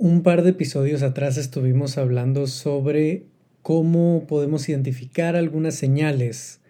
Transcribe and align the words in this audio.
Un 0.00 0.22
par 0.22 0.44
de 0.44 0.50
episodios 0.50 1.02
atrás 1.02 1.36
estuvimos 1.38 1.98
hablando 1.98 2.46
sobre 2.46 3.24
cómo 3.62 4.28
podemos 4.28 4.68
identificar 4.68 5.34
algunas 5.34 5.74
señales 5.74 6.60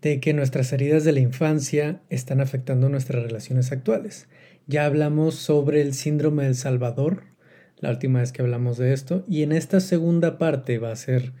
de 0.00 0.18
que 0.18 0.32
nuestras 0.32 0.72
heridas 0.72 1.04
de 1.04 1.12
la 1.12 1.20
infancia 1.20 2.00
están 2.08 2.40
afectando 2.40 2.88
nuestras 2.88 3.22
relaciones 3.22 3.70
actuales. 3.70 4.28
Ya 4.66 4.86
hablamos 4.86 5.34
sobre 5.34 5.82
el 5.82 5.92
síndrome 5.92 6.44
del 6.44 6.54
Salvador, 6.54 7.24
la 7.80 7.90
última 7.90 8.20
vez 8.20 8.32
que 8.32 8.40
hablamos 8.40 8.78
de 8.78 8.94
esto, 8.94 9.24
y 9.28 9.42
en 9.42 9.52
esta 9.52 9.80
segunda 9.80 10.38
parte 10.38 10.78
va 10.78 10.90
a 10.90 10.96
ser 10.96 11.34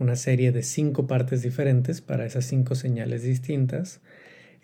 una 0.00 0.16
serie 0.16 0.50
de 0.50 0.64
cinco 0.64 1.06
partes 1.06 1.42
diferentes 1.42 2.00
para 2.00 2.26
esas 2.26 2.46
cinco 2.46 2.74
señales 2.74 3.22
distintas. 3.22 4.00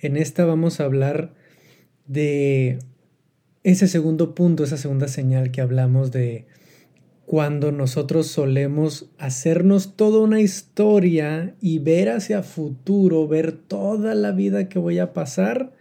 En 0.00 0.16
esta 0.16 0.45
vamos 0.45 0.80
a 0.80 0.86
hablar 0.86 1.34
de 2.08 2.80
ese 3.66 3.88
segundo 3.88 4.32
punto, 4.32 4.62
esa 4.62 4.76
segunda 4.76 5.08
señal 5.08 5.50
que 5.50 5.60
hablamos 5.60 6.12
de 6.12 6.44
cuando 7.24 7.72
nosotros 7.72 8.29
solemos 8.29 9.11
hacernos 9.18 9.96
toda 9.96 10.20
una 10.20 10.40
historia 10.40 11.57
y 11.61 11.80
ver 11.80 12.10
hacia 12.10 12.44
futuro, 12.44 13.26
ver 13.26 13.50
toda 13.50 14.14
la 14.14 14.30
vida 14.30 14.68
que 14.68 14.79
voy 14.79 15.00
a 15.00 15.12
pasar 15.12 15.72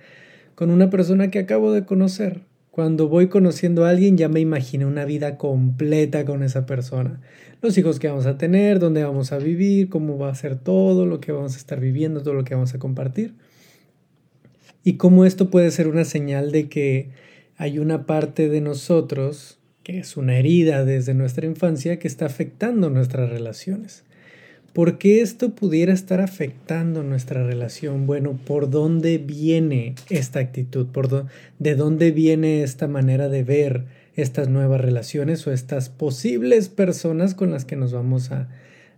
con 0.55 0.71
una 0.71 0.89
persona 0.89 1.29
que 1.29 1.37
acabo 1.37 1.71
de 1.73 1.85
conocer. 1.85 2.41
Cuando 2.71 3.07
voy 3.07 3.27
conociendo 3.27 3.85
a 3.85 3.91
alguien 3.91 4.17
ya 4.17 4.29
me 4.29 4.39
imaginé 4.39 4.87
una 4.87 5.05
vida 5.05 5.37
completa 5.37 6.25
con 6.25 6.41
esa 6.41 6.65
persona. 6.65 7.21
Los 7.61 7.77
hijos 7.77 7.99
que 7.99 8.07
vamos 8.07 8.25
a 8.25 8.39
tener, 8.39 8.79
dónde 8.79 9.03
vamos 9.03 9.31
a 9.31 9.37
vivir, 9.37 9.89
cómo 9.89 10.17
va 10.17 10.31
a 10.31 10.35
ser 10.35 10.55
todo 10.55 11.05
lo 11.05 11.19
que 11.19 11.31
vamos 11.31 11.53
a 11.53 11.57
estar 11.57 11.79
viviendo, 11.79 12.23
todo 12.23 12.33
lo 12.33 12.45
que 12.45 12.55
vamos 12.55 12.73
a 12.73 12.79
compartir. 12.79 13.35
Y 14.83 14.93
cómo 14.97 15.23
esto 15.23 15.51
puede 15.51 15.69
ser 15.69 15.87
una 15.87 16.03
señal 16.03 16.51
de 16.51 16.67
que 16.67 17.11
hay 17.57 17.79
una 17.79 18.05
parte 18.05 18.49
de 18.49 18.61
nosotros 18.61 19.59
que 19.83 19.99
es 19.99 20.17
una 20.17 20.37
herida 20.37 20.83
desde 20.83 21.13
nuestra 21.13 21.45
infancia 21.45 21.99
que 21.99 22.07
está 22.07 22.25
afectando 22.25 22.89
nuestras 22.89 23.29
relaciones. 23.29 24.03
¿Por 24.73 24.97
qué 24.97 25.21
esto 25.21 25.55
pudiera 25.55 25.93
estar 25.93 26.19
afectando 26.19 27.03
nuestra 27.03 27.43
relación? 27.43 28.07
Bueno, 28.07 28.37
¿por 28.45 28.69
dónde 28.69 29.19
viene 29.19 29.95
esta 30.09 30.39
actitud? 30.39 30.87
¿Por 30.87 31.27
¿De 31.59 31.75
dónde 31.75 32.11
viene 32.11 32.63
esta 32.63 32.87
manera 32.87 33.29
de 33.29 33.43
ver 33.43 33.85
estas 34.15 34.49
nuevas 34.49 34.81
relaciones 34.81 35.45
o 35.47 35.53
estas 35.53 35.89
posibles 35.89 36.67
personas 36.67 37.35
con 37.35 37.51
las 37.51 37.63
que 37.63 37.75
nos 37.75 37.93
vamos 37.93 38.31
a, 38.31 38.49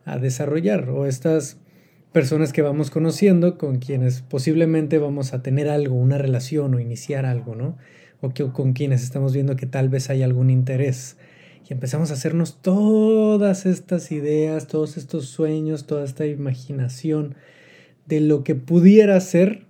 a 0.05 0.17
desarrollar 0.17 0.89
o 0.89 1.05
estas 1.05 1.57
personas 2.11 2.53
que 2.53 2.61
vamos 2.61 2.89
conociendo 2.89 3.57
con 3.57 3.77
quienes 3.77 4.21
posiblemente 4.21 4.97
vamos 4.97 5.33
a 5.33 5.43
tener 5.43 5.69
algo, 5.69 5.95
una 5.95 6.17
relación 6.17 6.73
o 6.73 6.79
iniciar 6.79 7.25
algo, 7.25 7.55
¿no? 7.55 7.77
O 8.21 8.31
con 8.53 8.73
quienes 8.73 9.03
estamos 9.03 9.33
viendo 9.33 9.55
que 9.55 9.65
tal 9.65 9.89
vez 9.89 10.09
hay 10.09 10.23
algún 10.23 10.49
interés. 10.49 11.17
Y 11.69 11.73
empezamos 11.73 12.11
a 12.11 12.13
hacernos 12.13 12.61
todas 12.61 13.65
estas 13.65 14.11
ideas, 14.11 14.67
todos 14.67 14.97
estos 14.97 15.25
sueños, 15.25 15.85
toda 15.85 16.05
esta 16.05 16.25
imaginación 16.25 17.35
de 18.05 18.21
lo 18.21 18.43
que 18.43 18.55
pudiera 18.55 19.19
ser 19.19 19.65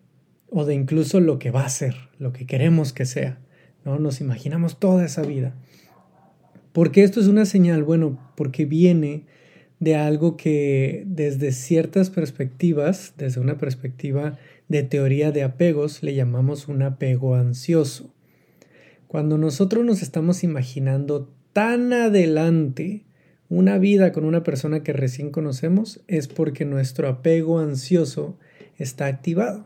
o 0.49 0.63
de 0.65 0.75
incluso 0.75 1.19
lo 1.19 1.39
que 1.39 1.51
va 1.51 1.65
a 1.65 1.69
ser, 1.69 1.95
lo 2.19 2.33
que 2.33 2.45
queremos 2.45 2.93
que 2.93 3.05
sea. 3.05 3.39
¿no? 3.83 3.99
Nos 3.99 4.21
imaginamos 4.21 4.79
toda 4.79 5.05
esa 5.05 5.23
vida. 5.23 5.55
porque 6.71 7.03
esto 7.03 7.19
es 7.19 7.27
una 7.27 7.45
señal? 7.45 7.83
Bueno, 7.83 8.19
porque 8.35 8.65
viene 8.65 9.23
de 9.79 9.95
algo 9.95 10.37
que 10.37 11.03
desde 11.07 11.51
ciertas 11.51 12.11
perspectivas, 12.11 13.13
desde 13.17 13.41
una 13.41 13.57
perspectiva 13.57 14.37
de 14.67 14.83
teoría 14.83 15.31
de 15.31 15.43
apegos, 15.43 16.03
le 16.03 16.13
llamamos 16.13 16.67
un 16.67 16.83
apego 16.83 17.35
ansioso. 17.35 18.13
Cuando 19.07 19.37
nosotros 19.37 19.85
nos 19.85 20.01
estamos 20.01 20.43
imaginando 20.43 21.33
tan 21.53 21.93
adelante 21.93 23.05
una 23.49 23.77
vida 23.77 24.11
con 24.11 24.25
una 24.25 24.43
persona 24.43 24.83
que 24.83 24.91
recién 24.91 25.31
conocemos, 25.31 26.01
es 26.07 26.27
porque 26.27 26.65
nuestro 26.65 27.07
apego 27.07 27.59
ansioso 27.59 28.37
está 28.77 29.05
activado, 29.05 29.65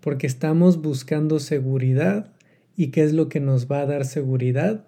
porque 0.00 0.28
estamos 0.28 0.80
buscando 0.80 1.40
seguridad 1.40 2.32
y 2.76 2.88
qué 2.88 3.02
es 3.02 3.12
lo 3.12 3.28
que 3.28 3.40
nos 3.40 3.70
va 3.70 3.80
a 3.80 3.86
dar 3.86 4.04
seguridad. 4.04 4.86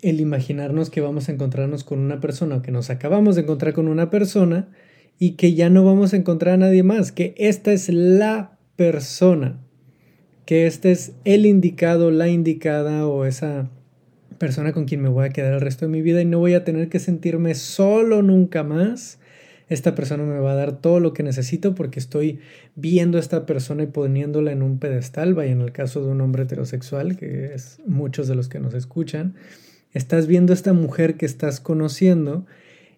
El 0.00 0.20
imaginarnos 0.20 0.90
que 0.90 1.00
vamos 1.00 1.28
a 1.28 1.32
encontrarnos 1.32 1.84
con 1.84 2.00
una 2.00 2.18
persona, 2.18 2.62
que 2.62 2.72
nos 2.72 2.90
acabamos 2.90 3.36
de 3.36 3.42
encontrar 3.42 3.74
con 3.74 3.86
una 3.86 4.10
persona 4.10 4.68
y 5.20 5.32
que 5.32 5.54
ya 5.54 5.70
no 5.70 5.84
vamos 5.84 6.12
a 6.12 6.16
encontrar 6.16 6.54
a 6.54 6.58
nadie 6.58 6.82
más, 6.82 7.12
que 7.12 7.36
esta 7.38 7.72
es 7.72 7.88
la 7.88 8.58
persona 8.74 9.60
que 10.44 10.66
este 10.66 10.92
es 10.92 11.12
el 11.24 11.46
indicado, 11.46 12.10
la 12.10 12.28
indicada 12.28 13.06
o 13.06 13.24
esa 13.24 13.70
persona 14.38 14.72
con 14.72 14.84
quien 14.84 15.00
me 15.00 15.08
voy 15.08 15.26
a 15.26 15.30
quedar 15.30 15.54
el 15.54 15.60
resto 15.60 15.86
de 15.86 15.92
mi 15.92 16.02
vida 16.02 16.20
y 16.20 16.24
no 16.24 16.38
voy 16.38 16.54
a 16.54 16.64
tener 16.64 16.88
que 16.88 16.98
sentirme 16.98 17.54
solo 17.54 18.22
nunca 18.22 18.62
más. 18.62 19.18
Esta 19.68 19.94
persona 19.94 20.24
me 20.24 20.38
va 20.38 20.52
a 20.52 20.56
dar 20.56 20.80
todo 20.80 21.00
lo 21.00 21.14
que 21.14 21.22
necesito 21.22 21.74
porque 21.74 21.98
estoy 21.98 22.40
viendo 22.74 23.16
a 23.16 23.20
esta 23.20 23.46
persona 23.46 23.84
y 23.84 23.86
poniéndola 23.86 24.52
en 24.52 24.62
un 24.62 24.78
pedestal. 24.78 25.32
Vaya, 25.32 25.52
en 25.52 25.62
el 25.62 25.72
caso 25.72 26.04
de 26.04 26.10
un 26.10 26.20
hombre 26.20 26.42
heterosexual, 26.42 27.16
que 27.16 27.54
es 27.54 27.78
muchos 27.86 28.28
de 28.28 28.34
los 28.34 28.48
que 28.48 28.60
nos 28.60 28.74
escuchan, 28.74 29.34
estás 29.92 30.26
viendo 30.26 30.52
a 30.52 30.56
esta 30.56 30.74
mujer 30.74 31.16
que 31.16 31.24
estás 31.24 31.60
conociendo 31.60 32.44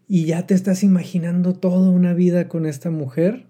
y 0.08 0.24
ya 0.24 0.46
te 0.46 0.54
estás 0.54 0.82
imaginando 0.82 1.54
toda 1.54 1.88
una 1.88 2.14
vida 2.14 2.48
con 2.48 2.66
esta 2.66 2.90
mujer 2.90 3.46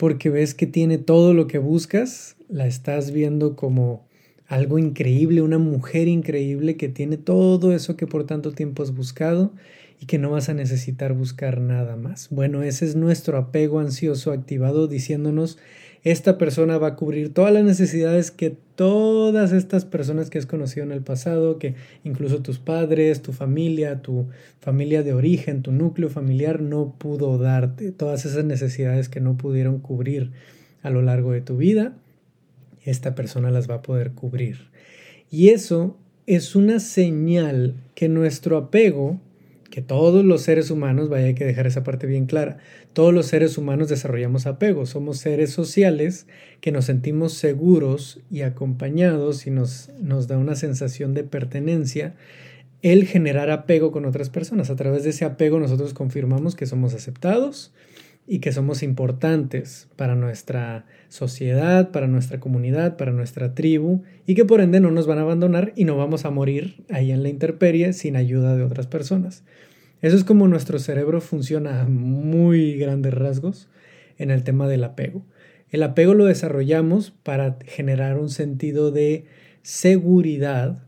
porque 0.00 0.30
ves 0.30 0.54
que 0.54 0.66
tiene 0.66 0.96
todo 0.96 1.34
lo 1.34 1.46
que 1.46 1.58
buscas, 1.58 2.36
la 2.48 2.66
estás 2.66 3.10
viendo 3.10 3.54
como 3.54 4.08
algo 4.46 4.78
increíble, 4.78 5.42
una 5.42 5.58
mujer 5.58 6.08
increíble 6.08 6.78
que 6.78 6.88
tiene 6.88 7.18
todo 7.18 7.74
eso 7.74 7.98
que 7.98 8.06
por 8.06 8.24
tanto 8.24 8.52
tiempo 8.52 8.82
has 8.82 8.94
buscado 8.94 9.52
y 10.00 10.06
que 10.06 10.16
no 10.16 10.30
vas 10.30 10.48
a 10.48 10.54
necesitar 10.54 11.12
buscar 11.12 11.60
nada 11.60 11.96
más. 11.96 12.28
Bueno, 12.30 12.62
ese 12.62 12.86
es 12.86 12.96
nuestro 12.96 13.36
apego 13.36 13.78
ansioso 13.78 14.32
activado 14.32 14.88
diciéndonos 14.88 15.58
esta 16.02 16.38
persona 16.38 16.78
va 16.78 16.88
a 16.88 16.96
cubrir 16.96 17.34
todas 17.34 17.52
las 17.52 17.62
necesidades 17.62 18.30
que 18.30 18.56
todas 18.74 19.52
estas 19.52 19.84
personas 19.84 20.30
que 20.30 20.38
has 20.38 20.46
conocido 20.46 20.84
en 20.84 20.92
el 20.92 21.02
pasado, 21.02 21.58
que 21.58 21.74
incluso 22.04 22.40
tus 22.40 22.58
padres, 22.58 23.20
tu 23.20 23.32
familia, 23.32 24.00
tu 24.00 24.26
familia 24.60 25.02
de 25.02 25.12
origen, 25.12 25.62
tu 25.62 25.72
núcleo 25.72 26.08
familiar 26.08 26.62
no 26.62 26.94
pudo 26.96 27.36
darte, 27.36 27.92
todas 27.92 28.24
esas 28.24 28.44
necesidades 28.44 29.08
que 29.10 29.20
no 29.20 29.36
pudieron 29.36 29.78
cubrir 29.78 30.30
a 30.82 30.88
lo 30.88 31.02
largo 31.02 31.32
de 31.32 31.42
tu 31.42 31.58
vida, 31.58 31.94
esta 32.82 33.14
persona 33.14 33.50
las 33.50 33.68
va 33.68 33.76
a 33.76 33.82
poder 33.82 34.12
cubrir. 34.12 34.70
Y 35.30 35.50
eso 35.50 35.98
es 36.26 36.56
una 36.56 36.80
señal 36.80 37.74
que 37.94 38.08
nuestro 38.08 38.56
apego 38.56 39.20
que 39.70 39.82
todos 39.82 40.24
los 40.24 40.42
seres 40.42 40.70
humanos, 40.70 41.08
vaya 41.08 41.26
hay 41.26 41.34
que 41.34 41.44
dejar 41.44 41.66
esa 41.66 41.84
parte 41.84 42.06
bien 42.06 42.26
clara, 42.26 42.58
todos 42.92 43.14
los 43.14 43.26
seres 43.26 43.56
humanos 43.56 43.88
desarrollamos 43.88 44.46
apego, 44.46 44.84
somos 44.84 45.18
seres 45.18 45.50
sociales 45.50 46.26
que 46.60 46.72
nos 46.72 46.86
sentimos 46.86 47.34
seguros 47.34 48.20
y 48.30 48.42
acompañados 48.42 49.46
y 49.46 49.50
nos, 49.50 49.90
nos 50.00 50.26
da 50.26 50.36
una 50.38 50.56
sensación 50.56 51.14
de 51.14 51.24
pertenencia 51.24 52.14
el 52.82 53.06
generar 53.06 53.50
apego 53.50 53.92
con 53.92 54.06
otras 54.06 54.30
personas. 54.30 54.70
A 54.70 54.76
través 54.76 55.04
de 55.04 55.10
ese 55.10 55.24
apego 55.24 55.60
nosotros 55.60 55.94
confirmamos 55.94 56.56
que 56.56 56.66
somos 56.66 56.94
aceptados 56.94 57.72
y 58.26 58.38
que 58.38 58.52
somos 58.52 58.82
importantes 58.82 59.88
para 59.96 60.14
nuestra 60.14 60.86
sociedad, 61.08 61.90
para 61.90 62.06
nuestra 62.06 62.38
comunidad, 62.38 62.96
para 62.96 63.12
nuestra 63.12 63.54
tribu 63.54 64.02
y 64.26 64.34
que 64.34 64.44
por 64.44 64.60
ende 64.60 64.80
no 64.80 64.90
nos 64.90 65.06
van 65.06 65.18
a 65.18 65.22
abandonar 65.22 65.72
y 65.74 65.84
no 65.84 65.96
vamos 65.96 66.24
a 66.24 66.30
morir 66.30 66.84
ahí 66.90 67.10
en 67.10 67.22
la 67.22 67.28
intemperie 67.28 67.92
sin 67.92 68.16
ayuda 68.16 68.56
de 68.56 68.62
otras 68.62 68.86
personas. 68.86 69.42
Eso 70.02 70.16
es 70.16 70.24
como 70.24 70.48
nuestro 70.48 70.78
cerebro 70.78 71.20
funciona 71.20 71.82
a 71.82 71.86
muy 71.86 72.76
grandes 72.76 73.12
rasgos 73.12 73.68
en 74.16 74.30
el 74.30 74.44
tema 74.44 74.68
del 74.68 74.84
apego. 74.84 75.24
El 75.70 75.82
apego 75.82 76.14
lo 76.14 76.24
desarrollamos 76.24 77.10
para 77.10 77.58
generar 77.64 78.18
un 78.18 78.30
sentido 78.30 78.90
de 78.90 79.26
seguridad 79.62 80.82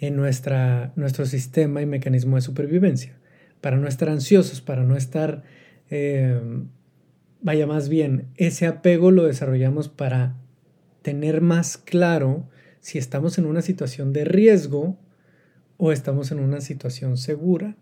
en 0.00 0.16
nuestra, 0.16 0.92
nuestro 0.96 1.26
sistema 1.26 1.82
y 1.82 1.86
mecanismo 1.86 2.36
de 2.36 2.42
supervivencia, 2.42 3.18
para 3.60 3.76
no 3.76 3.86
estar 3.86 4.08
ansiosos, 4.08 4.60
para 4.60 4.82
no 4.82 4.96
estar, 4.96 5.42
eh, 5.90 6.40
vaya 7.42 7.66
más 7.66 7.88
bien, 7.88 8.28
ese 8.36 8.66
apego 8.66 9.10
lo 9.10 9.24
desarrollamos 9.24 9.88
para 9.88 10.36
tener 11.02 11.40
más 11.40 11.76
claro 11.76 12.48
si 12.80 12.98
estamos 12.98 13.38
en 13.38 13.46
una 13.46 13.62
situación 13.62 14.12
de 14.12 14.24
riesgo 14.24 14.98
o 15.76 15.92
estamos 15.92 16.30
en 16.32 16.40
una 16.40 16.60
situación 16.60 17.16
segura 17.16 17.76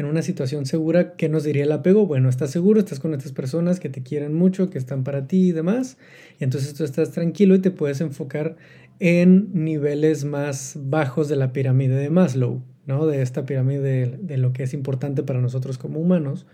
en 0.00 0.06
una 0.06 0.22
situación 0.22 0.66
segura, 0.66 1.14
¿qué 1.16 1.28
nos 1.28 1.44
diría 1.44 1.64
el 1.64 1.72
apego? 1.72 2.06
Bueno, 2.06 2.28
estás 2.28 2.50
seguro, 2.50 2.80
estás 2.80 3.00
con 3.00 3.12
estas 3.12 3.32
personas 3.32 3.80
que 3.80 3.88
te 3.88 4.02
quieren 4.02 4.34
mucho, 4.34 4.70
que 4.70 4.78
están 4.78 5.04
para 5.04 5.26
ti 5.26 5.48
y 5.48 5.52
demás, 5.52 5.98
y 6.38 6.44
entonces 6.44 6.74
tú 6.74 6.84
estás 6.84 7.12
tranquilo 7.12 7.54
y 7.54 7.60
te 7.60 7.70
puedes 7.70 8.00
enfocar 8.00 8.56
en 8.98 9.50
niveles 9.52 10.24
más 10.24 10.76
bajos 10.80 11.28
de 11.28 11.36
la 11.36 11.52
pirámide 11.52 11.96
de 11.96 12.10
Maslow, 12.10 12.62
¿no? 12.86 13.06
De 13.06 13.22
esta 13.22 13.44
pirámide 13.44 14.18
de, 14.18 14.36
lo 14.36 14.52
que 14.52 14.62
es 14.62 14.74
importante 14.74 15.22
para 15.22 15.40
nosotros 15.40 15.78
como 15.78 16.00
humanos. 16.00 16.46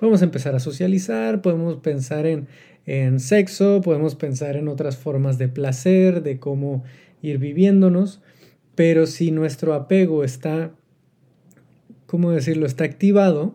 Podemos 0.00 0.22
empezar 0.22 0.54
a 0.54 0.60
socializar, 0.60 1.42
podemos 1.42 1.76
pensar 1.76 2.24
en, 2.24 2.48
en 2.86 3.20
sexo, 3.20 3.82
podemos 3.82 4.14
pensar 4.14 4.56
en 4.56 4.66
otras 4.66 4.96
formas 4.96 5.36
de 5.36 5.48
placer, 5.48 6.22
de 6.22 6.38
cómo 6.38 6.84
ir 7.20 7.36
viviéndonos, 7.36 8.22
Pero 8.74 9.06
si 9.06 9.30
nuestro 9.30 9.74
apego 9.74 10.24
está, 10.24 10.72
¿cómo 12.06 12.30
decirlo?, 12.30 12.64
está 12.64 12.84
activado, 12.84 13.54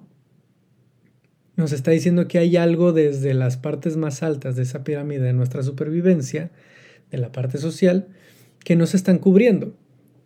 nos 1.56 1.72
está 1.72 1.90
diciendo 1.90 2.28
que 2.28 2.38
hay 2.38 2.58
algo 2.58 2.94
desde 2.94 3.34
las 3.34 3.58
partes 3.58 3.98
más 3.98 4.22
altas 4.22 4.56
de 4.56 4.62
esa 4.62 4.84
pirámide 4.84 5.24
de 5.24 5.34
nuestra 5.34 5.64
supervivencia, 5.64 6.52
de 7.10 7.18
la 7.18 7.32
parte 7.32 7.58
social, 7.58 8.10
que 8.64 8.76
nos 8.76 8.94
están 8.94 9.18
cubriendo. 9.18 9.74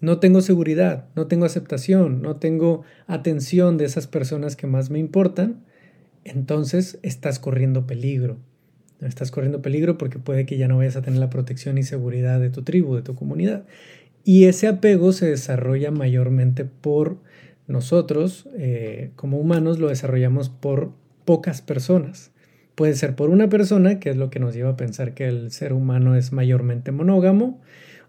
No 0.01 0.19
tengo 0.19 0.41
seguridad, 0.41 1.07
no 1.15 1.27
tengo 1.27 1.45
aceptación, 1.45 2.21
no 2.21 2.35
tengo 2.35 2.83
atención 3.07 3.77
de 3.77 3.85
esas 3.85 4.07
personas 4.07 4.57
que 4.57 4.67
más 4.67 4.89
me 4.89 4.99
importan, 4.99 5.63
entonces 6.29 6.99
estás 7.03 7.39
corriendo 7.39 7.85
peligro. 7.85 8.37
Estás 9.01 9.31
corriendo 9.31 9.61
peligro 9.61 9.97
porque 9.97 10.19
puede 10.19 10.45
que 10.45 10.57
ya 10.57 10.67
no 10.67 10.77
vayas 10.77 10.95
a 10.95 11.01
tener 11.01 11.19
la 11.19 11.29
protección 11.29 11.77
y 11.77 11.83
seguridad 11.83 12.39
de 12.39 12.49
tu 12.49 12.63
tribu, 12.63 12.95
de 12.95 13.01
tu 13.01 13.15
comunidad. 13.15 13.65
Y 14.23 14.45
ese 14.45 14.67
apego 14.67 15.13
se 15.13 15.27
desarrolla 15.27 15.91
mayormente 15.91 16.65
por 16.65 17.17
nosotros, 17.67 18.49
eh, 18.57 19.11
como 19.15 19.39
humanos, 19.39 19.79
lo 19.79 19.87
desarrollamos 19.87 20.49
por 20.49 20.91
pocas 21.23 21.61
personas. 21.61 22.31
Puede 22.75 22.95
ser 22.95 23.15
por 23.15 23.29
una 23.29 23.47
persona, 23.49 23.99
que 23.99 24.09
es 24.09 24.17
lo 24.17 24.29
que 24.29 24.39
nos 24.39 24.55
lleva 24.55 24.71
a 24.71 24.77
pensar 24.77 25.13
que 25.13 25.27
el 25.27 25.51
ser 25.51 25.73
humano 25.73 26.15
es 26.15 26.33
mayormente 26.33 26.91
monógamo, 26.91 27.61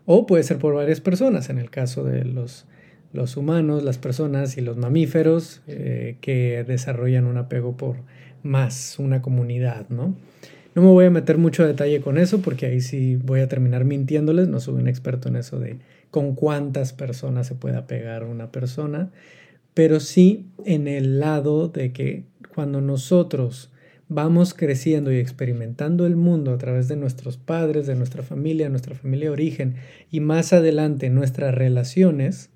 o 0.07 0.27
puede 0.27 0.43
ser 0.43 0.59
por 0.59 0.75
varias 0.75 1.01
personas, 1.01 1.51
en 1.51 1.59
el 1.59 1.71
caso 1.71 2.05
de 2.05 2.25
los, 2.25 2.67
los 3.13 3.37
humanos, 3.37 3.83
las 3.83 3.99
personas 3.99 4.57
y 4.57 4.61
los 4.61 4.77
mamíferos 4.77 5.63
eh, 5.67 6.17
que 6.21 6.65
desarrollan 6.65 7.27
un 7.27 7.37
apego 7.37 7.77
por 7.77 7.97
más 8.43 8.99
una 8.99 9.21
comunidad, 9.21 9.89
¿no? 9.89 10.15
No 10.75 10.83
me 10.83 10.89
voy 10.89 11.07
a 11.07 11.11
meter 11.11 11.37
mucho 11.37 11.67
detalle 11.67 12.01
con 12.01 12.17
eso 12.17 12.41
porque 12.43 12.67
ahí 12.67 12.81
sí 12.81 13.17
voy 13.17 13.41
a 13.41 13.49
terminar 13.49 13.85
mintiéndoles, 13.85 14.47
no 14.47 14.61
soy 14.61 14.75
un 14.75 14.87
experto 14.87 15.29
en 15.29 15.37
eso 15.37 15.59
de 15.59 15.81
con 16.11 16.35
cuántas 16.35 16.93
personas 16.93 17.49
se 17.49 17.57
puede 17.57 17.77
apegar 17.77 18.25
una 18.25 18.53
persona, 18.53 19.11
pero 19.75 19.99
sí 19.99 20.47
en 20.65 20.87
el 20.87 21.19
lado 21.19 21.69
de 21.69 21.93
que 21.93 22.25
cuando 22.55 22.81
nosotros 22.81 23.71
vamos 24.09 24.55
creciendo 24.55 25.13
y 25.13 25.19
experimentando 25.19 26.07
el 26.07 26.17
mundo 26.17 26.53
a 26.53 26.59
través 26.59 26.89
de 26.89 26.97
nuestros 26.97 27.37
padres, 27.37 27.87
de 27.87 27.95
nuestra 27.95 28.23
familia, 28.23 28.69
nuestra 28.69 28.95
familia 28.95 29.27
de 29.27 29.33
origen 29.33 29.75
y 30.11 30.21
más 30.21 30.53
adelante 30.53 31.11
nuestras 31.11 31.55
relaciones, 31.55 32.51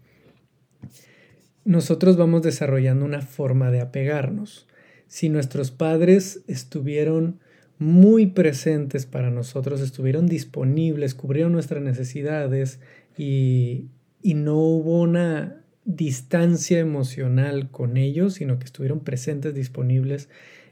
nosotros 1.65 2.17
vamos 2.17 2.43
desarrollando 2.43 3.05
una 3.05 3.23
forma 3.23 3.71
de 3.71 3.81
apegarnos. 3.81 4.67
Si 5.07 5.29
nuestros 5.29 5.71
padres 5.71 6.43
estuvieron 6.47 7.41
muy 7.79 8.27
presentes 8.27 9.07
para 9.07 9.31
nosotros, 9.31 9.81
estuvieron 9.81 10.27
disponibles, 10.27 11.15
cubrieron 11.15 11.53
nuestras 11.53 11.83
necesidades 11.83 12.81
y, 13.17 13.87
y 14.23 14.35
no 14.35 14.57
hubo 14.57 15.01
una 15.01 15.65
distancia 15.85 16.79
emocional 16.79 17.71
con 17.71 17.97
ellos, 17.97 18.35
sino 18.35 18.59
que 18.59 18.65
estuvieron 18.65 19.01
presentes, 19.01 19.55
disponibles 19.55 20.29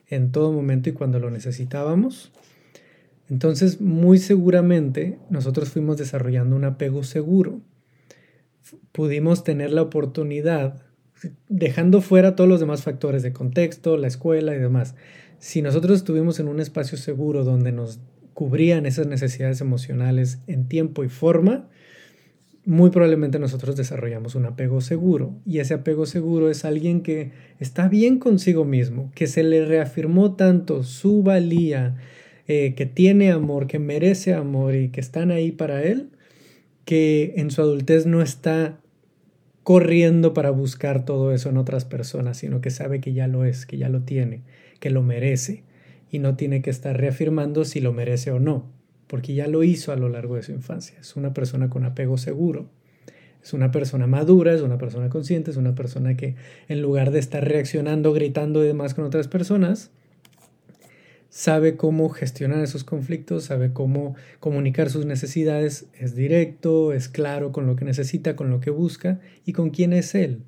en 0.09 0.31
todo 0.31 0.53
momento 0.53 0.91
y 0.91 0.93
cuando 0.93 1.19
lo 1.19 1.31
necesitábamos. 1.31 2.33
Entonces, 3.29 3.81
muy 3.81 4.19
seguramente 4.19 5.19
nosotros 5.31 5.71
fuimos 5.71 5.97
desarrollando 5.97 6.57
un 6.57 6.65
apego 6.65 7.03
seguro. 7.03 7.61
Pudimos 8.93 9.45
tener 9.45 9.73
la 9.73 9.83
oportunidad, 9.83 10.83
dejando 11.49 12.01
fuera 12.01 12.37
todos 12.37 12.49
los 12.49 12.61
demás 12.61 12.83
factores 12.83 13.23
de 13.23 13.33
contexto, 13.33 13.97
la 13.97 14.09
escuela 14.09 14.55
y 14.55 14.59
demás. 14.59 14.95
Si 15.39 15.63
nosotros 15.63 15.99
estuvimos 15.99 16.39
en 16.41 16.49
un 16.49 16.61
espacio 16.61 16.99
seguro 16.99 17.45
donde 17.45 17.73
nos 17.73 18.01
cubrían 18.35 18.87
esas 18.87 19.07
necesidades 19.07 19.61
emocionales 19.61 20.41
en 20.47 20.69
tiempo 20.69 21.05
y 21.05 21.09
forma, 21.09 21.69
muy 22.65 22.91
probablemente 22.91 23.39
nosotros 23.39 23.77
desarrollamos 23.77 24.35
un 24.35 24.47
apego 24.47 24.81
seguro 24.81 25.35
y 25.45 25.59
ese 25.59 25.75
apego 25.75 26.07
seguro 26.07 26.49
es 26.49 26.65
alguien 26.65 27.03
que 27.03 27.33
está 27.59 27.89
bien 27.89 28.19
consigo 28.19 28.65
mismo, 28.65 29.11
que 29.15 29.27
se 29.27 29.43
le 29.43 29.65
reafirmó 29.65 30.37
tanto 30.37 30.85
su 30.85 31.23
valía, 31.23 31.97
eh, 32.47 32.75
que 32.75 32.87
tiene 32.87 33.33
amor, 33.33 33.67
que 33.67 33.79
merece 33.79 34.35
amor 34.35 34.77
y 34.77 34.91
que 34.91 35.01
están 35.01 35.31
ahí 35.31 35.51
para 35.51 35.83
él, 35.83 36.11
que 36.85 37.35
en 37.37 37.51
su 37.51 37.63
adultez 37.63 38.07
no 38.07 38.23
está 38.23 38.79
corriendo 39.63 40.35
para 40.35 40.51
buscar 40.51 41.05
todo 41.05 41.33
eso 41.33 41.51
en 41.51 41.57
otras 41.57 41.85
personas, 41.85 42.39
sino 42.39 42.61
que 42.61 42.71
sabe 42.71 43.01
que 43.01 43.13
ya 43.13 43.29
lo 43.29 43.45
es, 43.45 43.67
que 43.67 43.79
ya 43.79 43.89
lo 43.89 44.03
tiene, 44.03 44.43
que 44.81 44.91
lo 44.91 45.03
merece 45.03 45.63
y 46.11 46.19
no 46.19 46.37
tiene 46.37 46.63
que 46.63 46.71
estar 46.71 46.97
reafirmando 46.97 47.65
si 47.65 47.81
lo 47.81 47.93
merece 47.93 48.33
o 48.33 48.41
no 48.41 48.83
porque 49.13 49.35
ya 49.35 49.47
lo 49.47 49.63
hizo 49.63 49.93
a 49.93 49.97
lo 49.97 50.09
largo 50.09 50.37
de 50.37 50.43
su 50.43 50.53
infancia. 50.53 50.97
Es 50.99 51.17
una 51.17 51.35
persona 51.35 51.69
con 51.69 51.85
apego 51.85 52.17
seguro. 52.17 52.71
Es 53.43 53.53
una 53.53 53.71
persona 53.71 54.07
madura, 54.07 54.55
es 54.55 54.63
una 54.63 54.79
persona 54.79 55.11
consciente, 55.11 55.51
es 55.51 55.59
una 55.59 55.75
persona 55.75 56.17
que 56.17 56.35
en 56.67 56.81
lugar 56.81 57.11
de 57.11 57.19
estar 57.19 57.47
reaccionando, 57.47 58.15
gritando 58.15 58.65
y 58.65 58.69
demás 58.69 58.95
con 58.95 59.05
otras 59.05 59.29
personas, 59.29 59.91
sabe 61.33 61.79
cómo 61.79 62.11
gestionar 62.11 62.63
esos 62.63 62.85
conflictos, 62.85 63.45
sabe 63.45 63.73
cómo 63.73 64.15
comunicar 64.39 64.91
sus 64.91 65.07
necesidades, 65.07 65.87
es 65.99 66.15
directo, 66.15 66.93
es 66.93 67.09
claro 67.09 67.53
con 67.53 67.67
lo 67.67 67.75
que 67.75 67.87
necesita, 67.87 68.37
con 68.37 68.51
lo 68.51 68.61
que 68.61 68.69
busca 68.69 69.19
y 69.47 69.55
con 69.55 69.71
quién 69.71 69.95
es 69.95 70.15
él, 70.15 70.43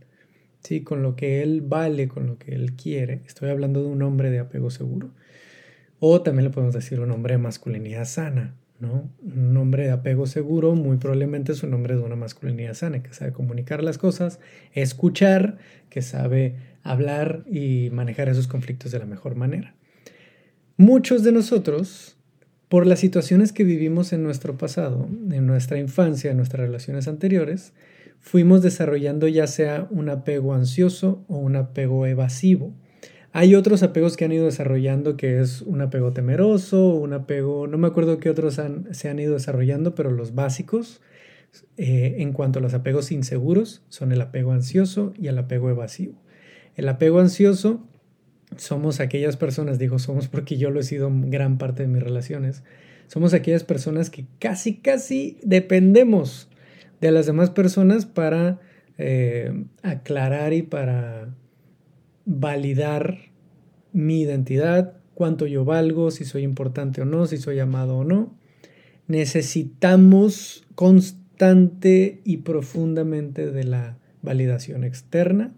¿sí? 0.63 0.83
con 0.83 1.03
lo 1.03 1.17
que 1.17 1.43
él 1.43 1.63
vale, 1.63 2.07
con 2.07 2.27
lo 2.27 2.37
que 2.37 2.55
él 2.55 2.75
quiere. 2.75 3.23
Estoy 3.27 3.49
hablando 3.49 3.81
de 3.81 3.89
un 3.89 4.03
hombre 4.03 4.31
de 4.31 4.41
apego 4.41 4.71
seguro. 4.71 5.11
O 6.01 6.21
también 6.21 6.45
le 6.45 6.51
podemos 6.51 6.75
decir 6.75 7.01
un 7.01 7.13
hombre 7.13 7.33
de 7.33 7.39
masculinidad 7.39 8.05
sana, 8.05 8.55
¿no? 8.79 9.11
Un 9.23 9.57
hombre 9.57 9.85
de 9.85 9.91
apego 9.91 10.27
seguro 10.27 10.75
muy 10.75 10.99
probablemente 10.99 11.53
es 11.53 11.63
un 11.63 11.73
hombre 11.73 11.97
de 11.97 12.03
una 12.03 12.17
masculinidad 12.17 12.75
sana, 12.75 13.03
que 13.03 13.15
sabe 13.15 13.33
comunicar 13.33 13.83
las 13.83 13.97
cosas, 13.97 14.39
escuchar, 14.75 15.57
que 15.89 16.03
sabe 16.03 16.57
hablar 16.83 17.43
y 17.51 17.89
manejar 17.91 18.29
esos 18.29 18.49
conflictos 18.49 18.93
de 18.93 18.99
la 18.99 19.07
mejor 19.07 19.35
manera. 19.35 19.75
Muchos 20.77 21.23
de 21.23 21.31
nosotros, 21.31 22.17
por 22.69 22.85
las 22.85 22.99
situaciones 22.99 23.53
que 23.53 23.63
vivimos 23.63 24.13
en 24.13 24.25
nuestro 24.25 24.59
pasado, 24.59 25.09
en 25.31 25.47
nuestra 25.47 25.79
infancia, 25.79 26.33
en 26.33 26.37
nuestras 26.37 26.67
relaciones 26.67 27.07
anteriores, 27.07 27.73
fuimos 28.19 28.61
desarrollando 28.61 29.29
ya 29.29 29.47
sea 29.47 29.87
un 29.91 30.09
apego 30.09 30.53
ansioso 30.53 31.25
o 31.29 31.37
un 31.37 31.55
apego 31.55 32.07
evasivo. 32.07 32.75
Hay 33.31 33.55
otros 33.55 33.85
apegos 33.85 34.17
que 34.17 34.25
han 34.25 34.33
ido 34.33 34.47
desarrollando, 34.47 35.17
que 35.17 35.41
es 35.41 35.63
un 35.63 35.81
apego 35.81 36.13
temeroso, 36.13 36.89
un 36.89 37.13
apego, 37.13 37.69
no 37.69 37.79
me 37.79 37.87
acuerdo 37.87 38.19
qué 38.19 38.29
otros 38.29 38.61
se 38.91 39.09
han 39.09 39.19
ido 39.21 39.35
desarrollando, 39.35 39.95
pero 39.95 40.11
los 40.11 40.35
básicos 40.35 41.01
eh, 41.77 42.17
en 42.19 42.33
cuanto 42.33 42.59
a 42.59 42.63
los 42.63 42.75
apegos 42.75 43.13
inseguros 43.13 43.83
son 43.89 44.11
el 44.11 44.21
apego 44.21 44.51
ansioso 44.51 45.13
y 45.17 45.29
el 45.29 45.39
apego 45.39 45.71
evasivo. 45.71 46.21
El 46.75 46.89
apego 46.89 47.21
ansioso 47.21 47.87
somos 48.57 49.01
aquellas 49.01 49.37
personas, 49.37 49.79
digo 49.79 49.99
somos 49.99 50.29
porque 50.29 50.57
yo 50.57 50.71
lo 50.71 50.81
he 50.81 50.85
sido 50.85 51.11
gran 51.13 51.59
parte 51.59 51.83
de 51.83 51.89
mis 51.89 52.03
relaciones, 52.03 52.63
somos 53.07 53.35
aquellas 53.35 53.65
personas 53.65 54.11
que 54.11 54.27
casi, 54.39 54.77
casi 54.77 55.39
dependemos 55.43 56.49
de 57.01 57.13
las 57.13 57.27
demás 57.27 57.51
personas 57.51 58.07
para 58.07 58.61
eh, 58.97 59.65
aclarar 59.83 60.53
y 60.53 60.63
para 60.63 61.35
validar 62.25 63.19
mi 63.93 64.23
identidad, 64.23 64.95
cuánto 65.15 65.47
yo 65.47 65.65
valgo, 65.65 66.11
si 66.11 66.25
soy 66.25 66.43
importante 66.43 67.03
o 67.03 67.05
no, 67.05 67.27
si 67.27 67.37
soy 67.37 67.59
amado 67.61 67.99
o 67.99 68.05
no. 68.05 68.37
Necesitamos 69.07 70.65
constante 70.75 72.21
y 72.25 72.39
profundamente 72.39 73.51
de 73.51 73.65
la 73.65 73.99
validación 74.23 74.85
externa. 74.85 75.55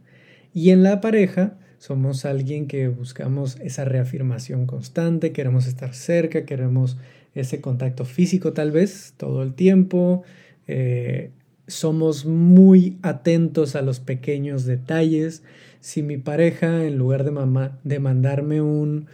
Y 0.53 0.71
en 0.71 0.83
la 0.83 1.01
pareja 1.01 1.59
somos 1.79 2.25
alguien 2.25 2.67
que 2.67 2.89
buscamos 2.89 3.59
esa 3.61 3.85
reafirmación 3.85 4.67
constante, 4.67 5.33
queremos 5.33 5.67
estar 5.67 5.95
cerca, 5.95 6.45
queremos 6.45 6.97
ese 7.35 7.61
contacto 7.61 8.05
físico 8.05 8.53
tal 8.53 8.71
vez 8.71 9.15
todo 9.17 9.43
el 9.43 9.55
tiempo. 9.55 10.23
Eh, 10.67 11.31
somos 11.67 12.25
muy 12.25 12.97
atentos 13.03 13.77
a 13.77 13.83
los 13.83 14.01
pequeños 14.01 14.65
detalles 14.65 15.43
si 15.81 16.03
mi 16.03 16.17
pareja, 16.17 16.85
en 16.85 16.99
lugar 16.99 17.23
de, 17.23 17.31
mamá, 17.31 17.79
de 17.85 18.01
mandarme 18.01 18.61
un, 18.61 19.07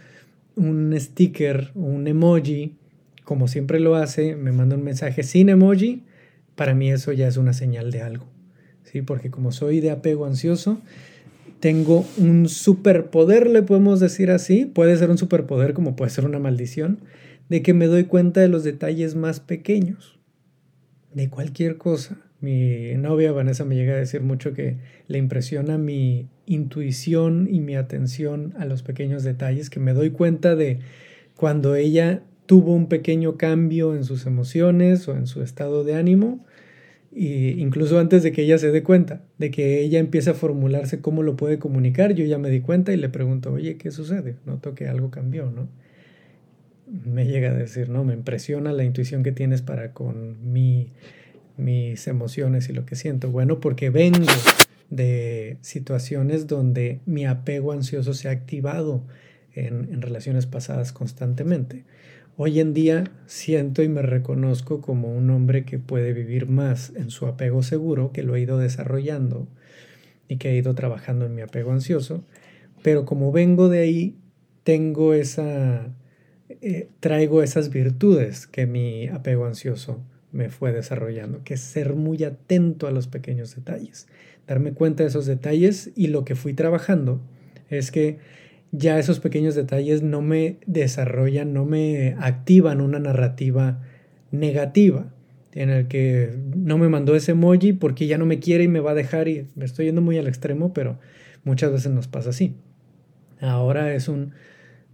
un 0.55 0.95
sticker, 0.99 1.69
un 1.75 2.07
emoji, 2.07 2.77
como 3.23 3.47
siempre 3.47 3.79
lo 3.79 3.95
hace, 3.95 4.35
me 4.35 4.51
manda 4.51 4.75
un 4.75 4.83
mensaje 4.83 5.21
sin 5.21 5.49
emoji, 5.49 6.01
para 6.55 6.73
mí 6.73 6.91
eso 6.91 7.11
ya 7.11 7.27
es 7.27 7.37
una 7.37 7.53
señal 7.53 7.91
de 7.91 8.01
algo. 8.01 8.25
¿sí? 8.83 9.03
Porque 9.03 9.29
como 9.29 9.51
soy 9.51 9.81
de 9.81 9.91
apego 9.91 10.25
ansioso, 10.25 10.81
tengo 11.63 12.05
un 12.17 12.49
superpoder, 12.49 13.49
le 13.49 13.63
podemos 13.63 14.01
decir 14.01 14.31
así, 14.31 14.65
puede 14.65 14.97
ser 14.97 15.09
un 15.09 15.17
superpoder 15.17 15.73
como 15.73 15.95
puede 15.95 16.11
ser 16.11 16.25
una 16.25 16.37
maldición, 16.37 16.99
de 17.47 17.61
que 17.61 17.73
me 17.73 17.87
doy 17.87 18.03
cuenta 18.03 18.41
de 18.41 18.49
los 18.49 18.65
detalles 18.65 19.15
más 19.15 19.39
pequeños, 19.39 20.19
de 21.13 21.29
cualquier 21.29 21.77
cosa. 21.77 22.17
Mi 22.41 22.95
novia 22.97 23.31
Vanessa 23.31 23.63
me 23.63 23.77
llega 23.77 23.93
a 23.93 23.97
decir 23.97 24.19
mucho 24.19 24.51
que 24.51 24.75
le 25.07 25.17
impresiona 25.17 25.77
mi 25.77 26.27
intuición 26.47 27.47
y 27.49 27.61
mi 27.61 27.77
atención 27.77 28.53
a 28.57 28.65
los 28.65 28.83
pequeños 28.83 29.23
detalles, 29.23 29.69
que 29.69 29.79
me 29.79 29.93
doy 29.93 30.09
cuenta 30.09 30.57
de 30.57 30.79
cuando 31.37 31.75
ella 31.75 32.23
tuvo 32.45 32.75
un 32.75 32.89
pequeño 32.89 33.37
cambio 33.37 33.95
en 33.95 34.03
sus 34.03 34.25
emociones 34.25 35.07
o 35.07 35.15
en 35.15 35.27
su 35.27 35.41
estado 35.41 35.85
de 35.85 35.95
ánimo 35.95 36.45
Y 37.15 37.61
incluso 37.61 37.99
antes 37.99 38.23
de 38.23 38.31
que 38.31 38.41
ella 38.41 38.57
se 38.57 38.71
dé 38.71 38.81
cuenta, 38.81 39.21
de 39.37 39.51
que 39.51 39.81
ella 39.81 39.99
empiece 39.99 40.31
a 40.31 40.33
formularse 40.33 40.99
cómo 40.99 41.21
lo 41.21 41.35
puede 41.35 41.59
comunicar, 41.59 42.13
yo 42.13 42.25
ya 42.25 42.39
me 42.39 42.49
di 42.49 42.61
cuenta 42.61 42.91
y 42.91 42.97
le 42.97 43.09
pregunto, 43.09 43.53
oye, 43.53 43.77
¿qué 43.77 43.91
sucede? 43.91 44.37
Noto 44.45 44.73
que 44.73 44.87
algo 44.87 45.11
cambió, 45.11 45.51
¿no? 45.51 45.67
Me 46.87 47.27
llega 47.27 47.51
a 47.51 47.53
decir, 47.53 47.89
no, 47.89 48.03
me 48.03 48.13
impresiona 48.13 48.73
la 48.73 48.83
intuición 48.83 49.21
que 49.21 49.31
tienes 49.31 49.61
para 49.61 49.93
con 49.93 50.51
mi, 50.51 50.91
mis 51.57 52.07
emociones 52.07 52.69
y 52.69 52.73
lo 52.73 52.85
que 52.85 52.95
siento. 52.95 53.29
Bueno, 53.29 53.59
porque 53.59 53.91
vengo 53.91 54.25
de 54.89 55.57
situaciones 55.61 56.47
donde 56.47 56.99
mi 57.05 57.25
apego 57.25 57.73
ansioso 57.73 58.13
se 58.13 58.27
ha 58.27 58.31
activado 58.31 59.03
en, 59.53 59.89
en 59.91 60.01
relaciones 60.01 60.47
pasadas 60.47 60.91
constantemente. 60.91 61.83
Hoy 62.35 62.59
en 62.59 62.73
día 62.73 63.11
siento 63.27 63.83
y 63.83 63.89
me 63.89 64.01
reconozco 64.01 64.81
como 64.81 65.15
un 65.15 65.29
hombre 65.29 65.65
que 65.65 65.77
puede 65.77 66.13
vivir 66.13 66.47
más 66.47 66.91
en 66.95 67.11
su 67.11 67.27
apego 67.27 67.61
seguro, 67.61 68.11
que 68.11 68.23
lo 68.23 68.35
he 68.35 68.41
ido 68.41 68.57
desarrollando 68.57 69.47
y 70.27 70.37
que 70.37 70.49
he 70.49 70.57
ido 70.57 70.73
trabajando 70.73 71.27
en 71.27 71.35
mi 71.35 71.43
apego 71.43 71.71
ansioso, 71.71 72.23
pero 72.81 73.05
como 73.05 73.31
vengo 73.31 73.69
de 73.69 73.79
ahí, 73.81 74.17
tengo 74.63 75.13
esa, 75.13 75.93
eh, 76.49 76.89
traigo 76.99 77.43
esas 77.43 77.69
virtudes 77.69 78.47
que 78.47 78.65
mi 78.65 79.07
apego 79.09 79.45
ansioso 79.45 80.03
me 80.31 80.49
fue 80.49 80.71
desarrollando, 80.71 81.43
que 81.43 81.53
es 81.53 81.61
ser 81.61 81.93
muy 81.93 82.23
atento 82.23 82.87
a 82.87 82.91
los 82.91 83.05
pequeños 83.05 83.55
detalles, 83.55 84.07
darme 84.47 84.73
cuenta 84.73 85.03
de 85.03 85.09
esos 85.09 85.27
detalles 85.27 85.91
y 85.95 86.07
lo 86.07 86.25
que 86.25 86.33
fui 86.33 86.55
trabajando 86.55 87.21
es 87.69 87.91
que 87.91 88.17
ya 88.73 88.97
esos 88.97 89.19
pequeños 89.19 89.53
detalles 89.53 90.01
no 90.01 90.21
me 90.21 90.57
desarrollan, 90.65 91.53
no 91.53 91.63
me 91.63 92.15
activan 92.19 92.81
una 92.81 92.99
narrativa 92.99 93.79
negativa 94.31 95.13
en 95.53 95.69
el 95.69 95.87
que 95.87 96.35
no 96.55 96.79
me 96.79 96.89
mandó 96.89 97.15
ese 97.15 97.33
emoji 97.33 97.73
porque 97.73 98.07
ya 98.07 98.17
no 98.17 98.25
me 98.25 98.39
quiere 98.39 98.63
y 98.63 98.67
me 98.67 98.79
va 98.79 98.91
a 98.91 98.95
dejar 98.95 99.27
y 99.27 99.45
me 99.55 99.65
estoy 99.65 99.85
yendo 99.85 100.01
muy 100.01 100.17
al 100.17 100.27
extremo, 100.27 100.73
pero 100.73 100.97
muchas 101.43 101.71
veces 101.71 101.91
nos 101.91 102.07
pasa 102.07 102.31
así. 102.31 102.55
Ahora 103.39 103.93
es 103.93 104.07
un, 104.07 104.31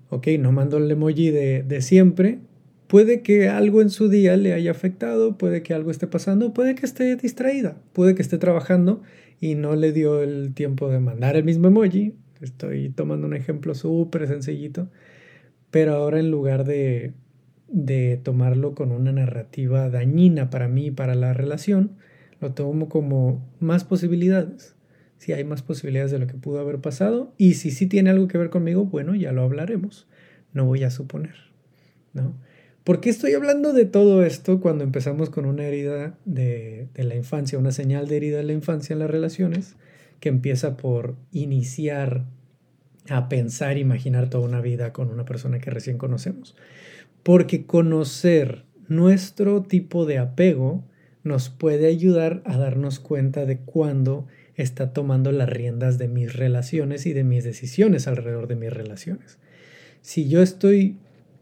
ok, 0.10 0.28
no 0.40 0.52
mando 0.52 0.76
el 0.78 0.92
emoji 0.92 1.32
de, 1.32 1.64
de 1.64 1.82
siempre, 1.82 2.40
puede 2.88 3.22
que 3.22 3.48
algo 3.48 3.82
en 3.82 3.90
su 3.90 4.10
día 4.10 4.36
le 4.36 4.52
haya 4.52 4.72
afectado, 4.72 5.38
puede 5.38 5.64
que 5.64 5.74
algo 5.74 5.90
esté 5.90 6.06
pasando, 6.06 6.54
puede 6.54 6.76
que 6.76 6.86
esté 6.86 7.16
distraída, 7.16 7.78
puede 7.94 8.14
que 8.14 8.22
esté 8.22 8.38
trabajando 8.38 9.02
y 9.40 9.56
no 9.56 9.78
le 9.78 9.94
dio 9.94 10.22
el 10.22 10.54
tiempo 10.54 10.90
de 10.90 11.00
mandar 11.00 11.38
el 11.38 11.46
mismo 11.46 11.70
emoji, 11.70 12.16
Estoy 12.41 12.89
tomando 12.89 13.27
un 13.27 13.34
ejemplo 13.34 13.75
súper 13.75 14.27
sencillito, 14.27 14.89
pero 15.72 15.96
ahora 15.96 16.19
en 16.19 16.31
lugar 16.31 16.63
de, 16.63 17.13
de 17.67 18.17
tomarlo 18.17 18.75
con 18.75 18.91
una 18.91 19.12
narrativa 19.12 19.89
dañina 19.89 20.50
para 20.50 20.67
mí 20.67 20.88
y 20.88 20.91
para 20.91 21.15
la 21.15 21.34
relación, 21.34 21.98
lo 22.39 22.53
tomo 22.53 22.89
como 22.89 23.46
más 23.60 23.84
posibilidades. 23.84 24.75
Si 25.17 25.34
hay 25.34 25.43
más 25.43 25.62
posibilidades 25.62 26.12
de 26.12 26.19
lo 26.19 26.27
que 26.27 26.36
pudo 26.36 26.60
haber 26.60 26.79
pasado 26.79 27.34
y 27.38 27.55
si 27.55 27.72
sí 27.72 27.88
tiene 27.88 28.10
algo 28.10 28.27
que 28.27 28.38
ver 28.38 28.50
conmigo, 28.50 28.86
bueno, 28.86 29.15
ya 29.15 29.34
lo 29.34 29.43
hablaremos. 29.43 30.08
No 30.53 30.65
voy 30.65 30.84
a 30.84 30.91
suponer, 30.91 31.36
¿no? 32.13 32.36
¿Por 32.86 33.01
qué 33.01 33.10
estoy 33.10 33.34
hablando 33.34 33.74
de 33.74 33.86
todo 33.86 34.24
esto 34.24 34.62
cuando 34.62 34.86
empezamos 34.86 35.29
con 35.29 35.46
una 35.46 35.65
herida 35.65 36.17
de, 36.25 36.88
de 36.93 37.03
la 37.03 37.15
infancia, 37.15 37.60
una 37.60 37.72
señal 37.72 38.08
de 38.08 38.17
herida 38.17 38.38
de 38.38 38.43
la 38.43 38.53
infancia 38.53 38.93
en 38.93 39.00
las 39.00 39.12
relaciones? 39.12 39.75
Que 40.20 40.30
empieza 40.30 40.78
por 40.78 41.16
iniciar 41.32 42.26
a 43.10 43.30
pensar, 43.30 43.78
imaginar 43.78 44.30
toda 44.30 44.48
una 44.48 44.62
vida 44.62 44.94
con 44.94 45.10
una 45.10 45.26
persona 45.26 45.60
que 45.60 45.72
recién 45.72 45.98
conocemos. 45.98 46.56
Porque 47.24 47.66
conocer 47.66 48.66
nuestro 48.88 49.64
tipo 49.64 50.06
de 50.06 50.18
apego 50.18 50.84
nos 51.24 51.50
puede 51.50 51.88
ayudar 51.88 52.42
a 52.46 52.58
darnos 52.58 53.00
cuenta 53.00 53.46
de 53.46 53.60
cuándo 53.60 54.28
está 54.56 54.94
tomando 54.94 55.32
las 55.32 55.50
riendas 55.50 55.98
de 55.98 56.08
mis 56.08 56.34
relaciones 56.34 57.06
y 57.06 57.14
de 57.14 57.24
mis 57.24 57.44
decisiones 57.44 58.08
alrededor 58.08 58.48
de 58.48 58.56
mis 58.56 58.72
relaciones. 58.72 59.38
Si 60.02 60.28
yo 60.28 60.42
estoy 60.42 60.98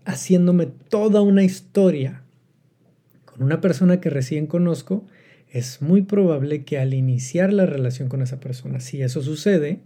haciéndome 0.05 0.67
toda 0.89 1.21
una 1.21 1.43
historia 1.43 2.23
con 3.25 3.43
una 3.43 3.61
persona 3.61 3.99
que 3.99 4.09
recién 4.09 4.47
conozco, 4.47 5.05
es 5.51 5.81
muy 5.81 6.01
probable 6.01 6.63
que 6.63 6.77
al 6.77 6.93
iniciar 6.93 7.53
la 7.53 7.65
relación 7.65 8.09
con 8.09 8.21
esa 8.21 8.39
persona, 8.39 8.79
si 8.79 9.01
eso 9.01 9.21
sucede, 9.21 9.79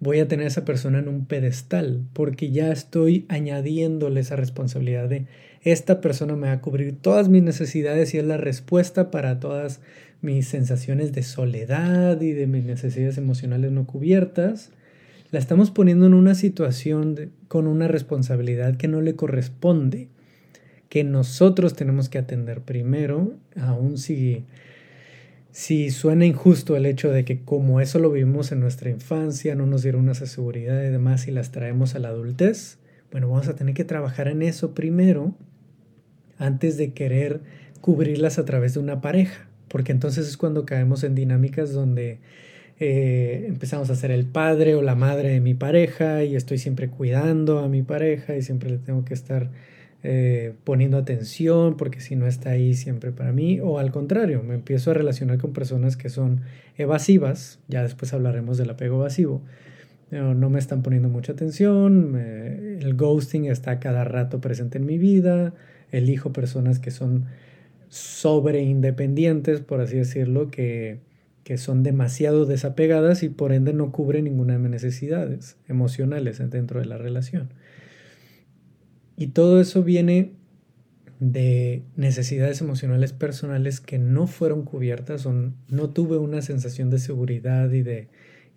voy 0.00 0.20
a 0.20 0.28
tener 0.28 0.44
a 0.44 0.48
esa 0.48 0.64
persona 0.64 1.00
en 1.00 1.08
un 1.08 1.26
pedestal, 1.26 2.04
porque 2.12 2.50
ya 2.50 2.70
estoy 2.70 3.26
añadiéndole 3.28 4.20
esa 4.20 4.36
responsabilidad 4.36 5.08
de 5.08 5.26
esta 5.62 6.00
persona 6.00 6.36
me 6.36 6.46
va 6.46 6.52
a 6.54 6.60
cubrir 6.60 6.96
todas 7.00 7.28
mis 7.28 7.42
necesidades 7.42 8.14
y 8.14 8.18
es 8.18 8.24
la 8.24 8.36
respuesta 8.36 9.10
para 9.10 9.40
todas 9.40 9.80
mis 10.20 10.48
sensaciones 10.48 11.12
de 11.12 11.22
soledad 11.22 12.20
y 12.20 12.32
de 12.32 12.46
mis 12.46 12.64
necesidades 12.64 13.18
emocionales 13.18 13.72
no 13.72 13.86
cubiertas. 13.86 14.70
La 15.30 15.38
estamos 15.38 15.70
poniendo 15.70 16.06
en 16.06 16.14
una 16.14 16.34
situación 16.34 17.32
con 17.48 17.66
una 17.66 17.88
responsabilidad 17.88 18.76
que 18.76 18.88
no 18.88 19.00
le 19.00 19.14
corresponde, 19.14 20.08
que 20.88 21.04
nosotros 21.04 21.74
tenemos 21.74 22.08
que 22.08 22.18
atender 22.18 22.62
primero, 22.62 23.34
aun 23.60 23.98
si 23.98 24.44
si 25.58 25.90
suena 25.90 26.24
injusto 26.24 26.76
el 26.76 26.86
hecho 26.86 27.10
de 27.10 27.24
que 27.24 27.40
como 27.40 27.80
eso 27.80 27.98
lo 27.98 28.12
vivimos 28.12 28.52
en 28.52 28.60
nuestra 28.60 28.90
infancia, 28.90 29.56
no 29.56 29.66
nos 29.66 29.82
dieron 29.82 30.02
una 30.02 30.14
seguridad 30.14 30.80
y 30.84 30.86
demás 30.86 31.26
y 31.26 31.32
las 31.32 31.50
traemos 31.50 31.96
a 31.96 31.98
la 31.98 32.10
adultez, 32.10 32.78
bueno, 33.10 33.28
vamos 33.28 33.48
a 33.48 33.56
tener 33.56 33.74
que 33.74 33.82
trabajar 33.82 34.28
en 34.28 34.42
eso 34.42 34.72
primero 34.72 35.34
antes 36.38 36.76
de 36.76 36.92
querer 36.92 37.40
cubrirlas 37.80 38.38
a 38.38 38.44
través 38.44 38.74
de 38.74 38.78
una 38.78 39.00
pareja, 39.00 39.48
porque 39.66 39.90
entonces 39.90 40.28
es 40.28 40.36
cuando 40.36 40.64
caemos 40.64 41.02
en 41.02 41.16
dinámicas 41.16 41.72
donde 41.72 42.20
eh, 42.78 43.46
empezamos 43.48 43.90
a 43.90 43.96
ser 43.96 44.12
el 44.12 44.26
padre 44.26 44.76
o 44.76 44.80
la 44.82 44.94
madre 44.94 45.30
de 45.30 45.40
mi 45.40 45.54
pareja 45.54 46.22
y 46.22 46.36
estoy 46.36 46.58
siempre 46.58 46.88
cuidando 46.88 47.58
a 47.58 47.68
mi 47.68 47.82
pareja 47.82 48.36
y 48.36 48.42
siempre 48.42 48.70
le 48.70 48.78
tengo 48.78 49.04
que 49.04 49.14
estar 49.14 49.50
eh, 50.02 50.54
poniendo 50.64 50.96
atención 50.96 51.76
porque 51.76 52.00
si 52.00 52.14
no 52.14 52.26
está 52.26 52.50
ahí 52.50 52.74
siempre 52.74 53.10
para 53.10 53.32
mí 53.32 53.60
o 53.60 53.78
al 53.78 53.90
contrario, 53.90 54.42
me 54.42 54.54
empiezo 54.54 54.90
a 54.92 54.94
relacionar 54.94 55.38
con 55.38 55.52
personas 55.52 55.96
que 55.96 56.08
son 56.08 56.42
evasivas, 56.76 57.58
ya 57.68 57.82
después 57.82 58.12
hablaremos 58.12 58.58
del 58.58 58.70
apego 58.70 58.96
evasivo, 58.96 59.42
no, 60.10 60.48
me 60.48 60.58
están 60.58 60.82
poniendo 60.82 61.10
mucha 61.10 61.32
atención, 61.32 62.16
el 62.16 62.94
ghosting 62.94 63.44
está 63.44 63.78
cada 63.78 64.04
rato 64.04 64.40
presente 64.40 64.78
en 64.78 64.86
mi 64.86 64.96
vida, 64.96 65.52
elijo 65.92 66.32
personas 66.32 66.78
que 66.78 66.90
son 66.90 67.26
sobre 67.88 68.62
independientes, 68.62 69.60
por 69.60 69.80
así 69.80 69.96
decirlo, 69.96 70.50
que, 70.50 71.00
que 71.44 71.58
son 71.58 71.82
demasiado 71.82 72.46
desapegadas 72.46 73.22
y 73.22 73.28
por 73.28 73.52
ende 73.52 73.72
no 73.72 73.90
cubren 73.90 74.24
ninguna 74.24 74.54
de 74.54 74.58
mis 74.58 74.70
necesidades 74.70 75.56
emocionales 75.68 76.38
dentro 76.50 76.80
de 76.80 76.86
la 76.86 76.98
relación. 76.98 77.48
Y 79.20 79.26
todo 79.26 79.60
eso 79.60 79.82
viene 79.82 80.30
de 81.18 81.82
necesidades 81.96 82.60
emocionales 82.60 83.12
personales 83.12 83.80
que 83.80 83.98
no 83.98 84.28
fueron 84.28 84.62
cubiertas 84.62 85.26
o 85.26 85.32
no 85.32 85.90
tuve 85.90 86.18
una 86.18 86.40
sensación 86.40 86.88
de 86.88 87.00
seguridad 87.00 87.68
y 87.72 87.82
de, 87.82 88.06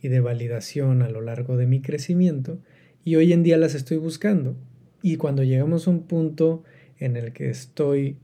y 0.04 0.10
de 0.10 0.20
validación 0.20 1.02
a 1.02 1.10
lo 1.10 1.22
largo 1.22 1.58
de 1.58 1.66
mi 1.66 1.82
crecimiento 1.82 2.60
y 3.04 3.16
hoy 3.16 3.34
en 3.34 3.42
día 3.42 3.58
las 3.58 3.74
estoy 3.74 3.98
buscando. 3.98 4.56
Y 5.02 5.18
cuando 5.18 5.42
llegamos 5.42 5.88
a 5.88 5.90
un 5.90 6.04
punto 6.04 6.64
en 7.00 7.18
el 7.18 7.34
que 7.34 7.50
estoy 7.50 8.18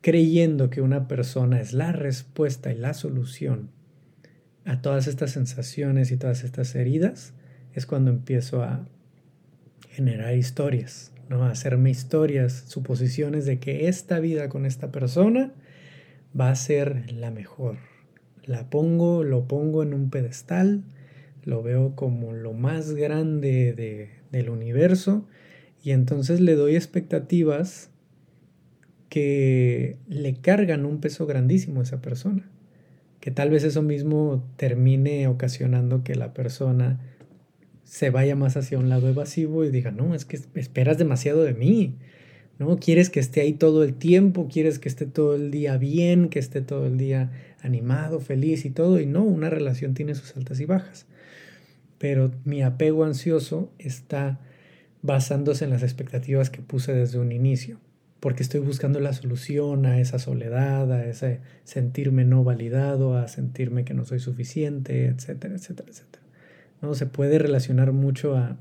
creyendo 0.00 0.70
que 0.70 0.80
una 0.80 1.06
persona 1.06 1.60
es 1.60 1.74
la 1.74 1.92
respuesta 1.92 2.72
y 2.72 2.78
la 2.78 2.94
solución 2.94 3.68
a 4.64 4.80
todas 4.80 5.06
estas 5.06 5.32
sensaciones 5.32 6.12
y 6.12 6.16
todas 6.16 6.44
estas 6.44 6.74
heridas, 6.74 7.34
es 7.74 7.84
cuando 7.84 8.10
empiezo 8.10 8.62
a 8.62 8.88
generar 9.90 10.34
historias 10.34 11.12
¿no? 11.28 11.44
Hacerme 11.44 11.90
historias, 11.90 12.64
suposiciones 12.66 13.46
de 13.46 13.58
que 13.58 13.88
esta 13.88 14.20
vida 14.20 14.48
con 14.48 14.66
esta 14.66 14.90
persona 14.90 15.52
va 16.38 16.50
a 16.50 16.54
ser 16.54 17.12
la 17.12 17.30
mejor. 17.30 17.76
La 18.44 18.68
pongo, 18.70 19.22
lo 19.22 19.46
pongo 19.46 19.82
en 19.82 19.94
un 19.94 20.10
pedestal, 20.10 20.82
lo 21.44 21.62
veo 21.62 21.94
como 21.94 22.32
lo 22.32 22.52
más 22.52 22.94
grande 22.94 23.72
de, 23.72 24.10
del 24.30 24.50
universo 24.50 25.26
y 25.82 25.90
entonces 25.90 26.40
le 26.40 26.54
doy 26.54 26.76
expectativas 26.76 27.90
que 29.08 29.98
le 30.08 30.34
cargan 30.34 30.86
un 30.86 31.00
peso 31.00 31.26
grandísimo 31.26 31.80
a 31.80 31.82
esa 31.82 32.00
persona. 32.00 32.48
Que 33.20 33.30
tal 33.30 33.50
vez 33.50 33.62
eso 33.62 33.82
mismo 33.82 34.42
termine 34.56 35.28
ocasionando 35.28 36.02
que 36.02 36.14
la 36.14 36.32
persona 36.32 36.98
se 37.84 38.10
vaya 38.10 38.36
más 38.36 38.56
hacia 38.56 38.78
un 38.78 38.88
lado 38.88 39.08
evasivo 39.08 39.64
y 39.64 39.70
diga, 39.70 39.90
no, 39.90 40.14
es 40.14 40.24
que 40.24 40.38
esperas 40.54 40.98
demasiado 40.98 41.42
de 41.42 41.54
mí, 41.54 41.96
¿no? 42.58 42.78
Quieres 42.78 43.10
que 43.10 43.20
esté 43.20 43.40
ahí 43.42 43.52
todo 43.54 43.84
el 43.84 43.94
tiempo, 43.94 44.48
quieres 44.50 44.78
que 44.78 44.88
esté 44.88 45.06
todo 45.06 45.34
el 45.34 45.50
día 45.50 45.76
bien, 45.78 46.28
que 46.28 46.38
esté 46.38 46.62
todo 46.62 46.86
el 46.86 46.96
día 46.98 47.30
animado, 47.62 48.20
feliz 48.20 48.64
y 48.64 48.70
todo, 48.70 49.00
y 49.00 49.06
no, 49.06 49.22
una 49.24 49.50
relación 49.50 49.94
tiene 49.94 50.14
sus 50.14 50.36
altas 50.36 50.60
y 50.60 50.64
bajas. 50.66 51.06
Pero 51.98 52.32
mi 52.44 52.62
apego 52.62 53.04
ansioso 53.04 53.72
está 53.78 54.40
basándose 55.02 55.64
en 55.64 55.70
las 55.70 55.82
expectativas 55.82 56.50
que 56.50 56.62
puse 56.62 56.92
desde 56.94 57.18
un 57.18 57.32
inicio. 57.32 57.78
porque 58.20 58.44
estoy 58.44 58.60
buscando 58.60 59.00
la 59.00 59.12
solución 59.14 59.84
a 59.84 59.98
esa 60.00 60.20
soledad, 60.20 60.92
a 60.92 61.04
ese 61.06 61.40
sentirme 61.64 62.24
no 62.24 62.44
validado, 62.44 63.16
a 63.16 63.26
sentirme 63.26 63.84
que 63.84 63.94
no 63.94 64.04
soy 64.04 64.20
suficiente, 64.20 65.06
etcétera, 65.06 65.56
etcétera, 65.56 65.88
etcétera. 65.90 66.21
¿No? 66.82 66.94
Se 66.94 67.06
puede 67.06 67.38
relacionar 67.38 67.92
mucho 67.92 68.36
a 68.36 68.58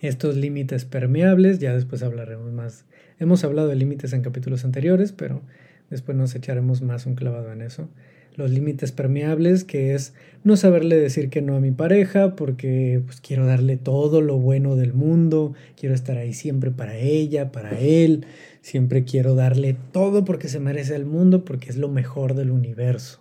estos 0.00 0.36
límites 0.36 0.84
permeables, 0.84 1.58
ya 1.58 1.74
después 1.74 2.02
hablaremos 2.02 2.52
más. 2.52 2.84
Hemos 3.18 3.42
hablado 3.42 3.68
de 3.68 3.76
límites 3.76 4.12
en 4.12 4.22
capítulos 4.22 4.64
anteriores, 4.64 5.12
pero 5.12 5.42
después 5.90 6.16
nos 6.16 6.34
echaremos 6.34 6.82
más 6.82 7.06
un 7.06 7.14
clavado 7.16 7.52
en 7.52 7.62
eso 7.62 7.88
los 8.36 8.50
límites 8.50 8.92
permeables, 8.92 9.64
que 9.64 9.94
es 9.94 10.14
no 10.44 10.56
saberle 10.56 10.96
decir 10.96 11.28
que 11.28 11.42
no 11.42 11.56
a 11.56 11.60
mi 11.60 11.70
pareja 11.70 12.34
porque 12.34 13.02
pues, 13.04 13.20
quiero 13.20 13.46
darle 13.46 13.76
todo 13.76 14.20
lo 14.20 14.38
bueno 14.38 14.76
del 14.76 14.94
mundo, 14.94 15.54
quiero 15.76 15.94
estar 15.94 16.16
ahí 16.16 16.32
siempre 16.32 16.70
para 16.70 16.96
ella, 16.96 17.52
para 17.52 17.78
él, 17.78 18.26
siempre 18.60 19.04
quiero 19.04 19.34
darle 19.34 19.76
todo 19.92 20.24
porque 20.24 20.48
se 20.48 20.60
merece 20.60 20.96
el 20.96 21.04
mundo, 21.04 21.44
porque 21.44 21.70
es 21.70 21.76
lo 21.76 21.88
mejor 21.88 22.34
del 22.34 22.50
universo. 22.50 23.20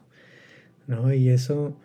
¿no? 0.88 1.14
Y 1.14 1.30
eso 1.30 1.76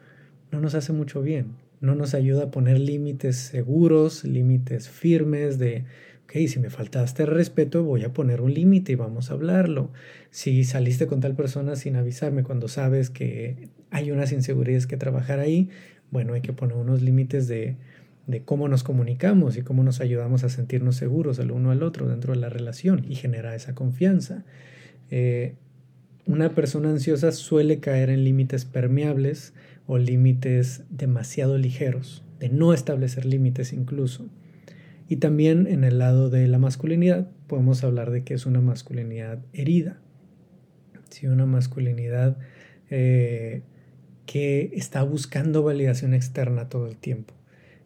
no 0.53 0.61
nos 0.61 0.75
hace 0.75 0.93
mucho 0.93 1.23
bien, 1.23 1.53
no 1.81 1.95
nos 1.95 2.15
ayuda 2.15 2.45
a 2.45 2.51
poner 2.51 2.79
límites 2.79 3.37
seguros, 3.37 4.25
límites 4.25 4.89
firmes 4.89 5.59
de 5.59 5.85
ok, 6.27 6.33
si 6.49 6.59
me 6.59 6.71
faltaste 6.71 7.25
respeto, 7.25 7.85
voy 7.85 8.03
a 8.03 8.13
poner 8.13 8.41
un 8.41 8.53
límite 8.53 8.93
y 8.93 8.97
vamos 8.97 9.31
a 9.31 9.35
hablarlo. 9.35 9.93
Si 10.31 10.65
saliste 10.65 11.07
con 11.07 11.21
tal 11.21 11.37
persona 11.37 11.77
sin 11.77 11.95
avisarme 11.95 12.43
cuando 12.43 12.67
sabes 12.67 13.11
que 13.11 13.69
hay 13.91 14.11
unas 14.11 14.33
inseguridades 14.33 14.89
que 14.89 14.97
trabajar 14.97 15.39
ahí, 15.39 15.69
bueno, 16.11 16.35
hay 16.35 16.41
que 16.41 16.53
poner 16.53 16.77
unos 16.77 17.01
límites 17.01 17.47
de, 17.47 17.77
de 18.27 18.43
cómo 18.43 18.67
nos 18.67 18.83
comunicamos 18.83 19.57
y 19.57 19.63
cómo 19.63 19.85
nos 19.85 20.01
ayudamos 20.01 20.43
a 20.43 20.49
sentirnos 20.49 20.97
seguros 20.97 21.39
el 21.39 21.53
uno 21.53 21.71
al 21.71 21.85
otro 21.85 22.09
dentro 22.09 22.35
de 22.35 22.41
la 22.41 22.49
relación 22.49 23.05
y 23.09 23.15
generar 23.15 23.55
esa 23.55 23.77
confianza. 23.77 24.45
Eh, 25.11 25.55
una 26.27 26.51
persona 26.51 26.91
ansiosa 26.91 27.31
suele 27.31 27.79
caer 27.79 28.11
en 28.11 28.25
límites 28.25 28.65
permeables 28.65 29.55
o 29.87 29.99
límites 29.99 30.85
demasiado 30.91 31.59
ligeros, 31.59 32.25
de 32.39 32.49
no 32.49 32.73
establecer 32.73 33.25
límites 33.25 33.73
incluso. 33.73 34.29
Y 35.09 35.17
también 35.17 35.67
en 35.67 35.85
el 35.85 35.99
lado 35.99 36.31
de 36.31 36.49
la 36.49 36.59
masculinidad 36.59 37.29
podemos 37.47 37.85
hablar 37.85 38.11
de 38.11 38.25
que 38.25 38.35
es 38.35 38.47
una 38.47 38.61
masculinidad 38.61 39.39
herida, 39.53 40.01
¿sí? 41.11 41.29
una 41.29 41.47
masculinidad 41.47 42.39
eh, 42.91 43.63
que 44.27 44.71
está 44.75 45.03
buscando 45.05 45.63
validación 45.63 46.13
externa 46.13 46.69
todo 46.69 46.89
el 46.89 46.97
tiempo, 46.97 47.35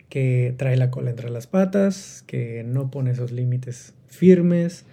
que 0.08 0.54
trae 0.56 0.76
la 0.76 0.90
cola 0.90 1.10
entre 1.10 1.28
las 1.30 1.46
patas, 1.46 2.24
que 2.26 2.64
no 2.64 2.90
pone 2.90 3.10
esos 3.10 3.32
límites 3.32 3.94
firmes, 4.08 4.86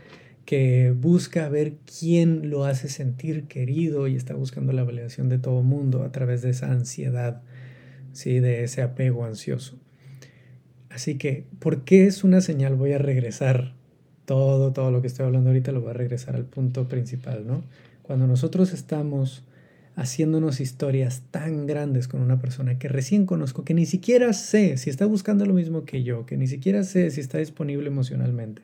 que 0.47 0.95
busca 0.97 1.49
ver 1.49 1.73
quién 1.99 2.49
lo 2.49 2.63
hace 2.63 2.87
sentir 2.87 3.49
querido 3.49 4.07
y 4.07 4.15
está 4.15 4.33
buscando 4.33 4.71
la 4.71 4.85
validación 4.85 5.27
de 5.27 5.39
todo 5.39 5.61
mundo 5.61 6.03
a 6.03 6.13
través 6.13 6.41
de 6.41 6.51
esa 6.51 6.71
ansiedad, 6.71 7.41
¿sí? 8.13 8.39
de 8.39 8.63
ese 8.63 8.81
apego 8.81 9.25
ansioso. 9.25 9.77
Así 10.89 11.17
que, 11.17 11.43
¿por 11.59 11.83
qué 11.83 12.05
es 12.05 12.23
una 12.23 12.39
señal? 12.39 12.75
Voy 12.75 12.93
a 12.93 12.97
regresar 12.97 13.73
todo, 14.23 14.71
todo 14.71 14.89
lo 14.89 15.01
que 15.01 15.07
estoy 15.07 15.25
hablando 15.25 15.49
ahorita, 15.49 15.73
lo 15.73 15.81
voy 15.81 15.89
a 15.89 15.95
regresar 15.95 16.37
al 16.37 16.45
punto 16.45 16.87
principal, 16.87 17.45
¿no? 17.45 17.65
Cuando 18.01 18.25
nosotros 18.25 18.71
estamos 18.71 19.43
haciéndonos 19.97 20.61
historias 20.61 21.23
tan 21.29 21.67
grandes 21.67 22.07
con 22.07 22.21
una 22.21 22.39
persona 22.39 22.79
que 22.79 22.87
recién 22.87 23.25
conozco, 23.25 23.65
que 23.65 23.73
ni 23.73 23.85
siquiera 23.85 24.31
sé 24.31 24.77
si 24.77 24.89
está 24.89 25.05
buscando 25.05 25.45
lo 25.45 25.53
mismo 25.53 25.83
que 25.83 26.03
yo, 26.03 26.25
que 26.25 26.37
ni 26.37 26.47
siquiera 26.47 26.85
sé 26.85 27.11
si 27.11 27.19
está 27.19 27.37
disponible 27.37 27.87
emocionalmente, 27.89 28.61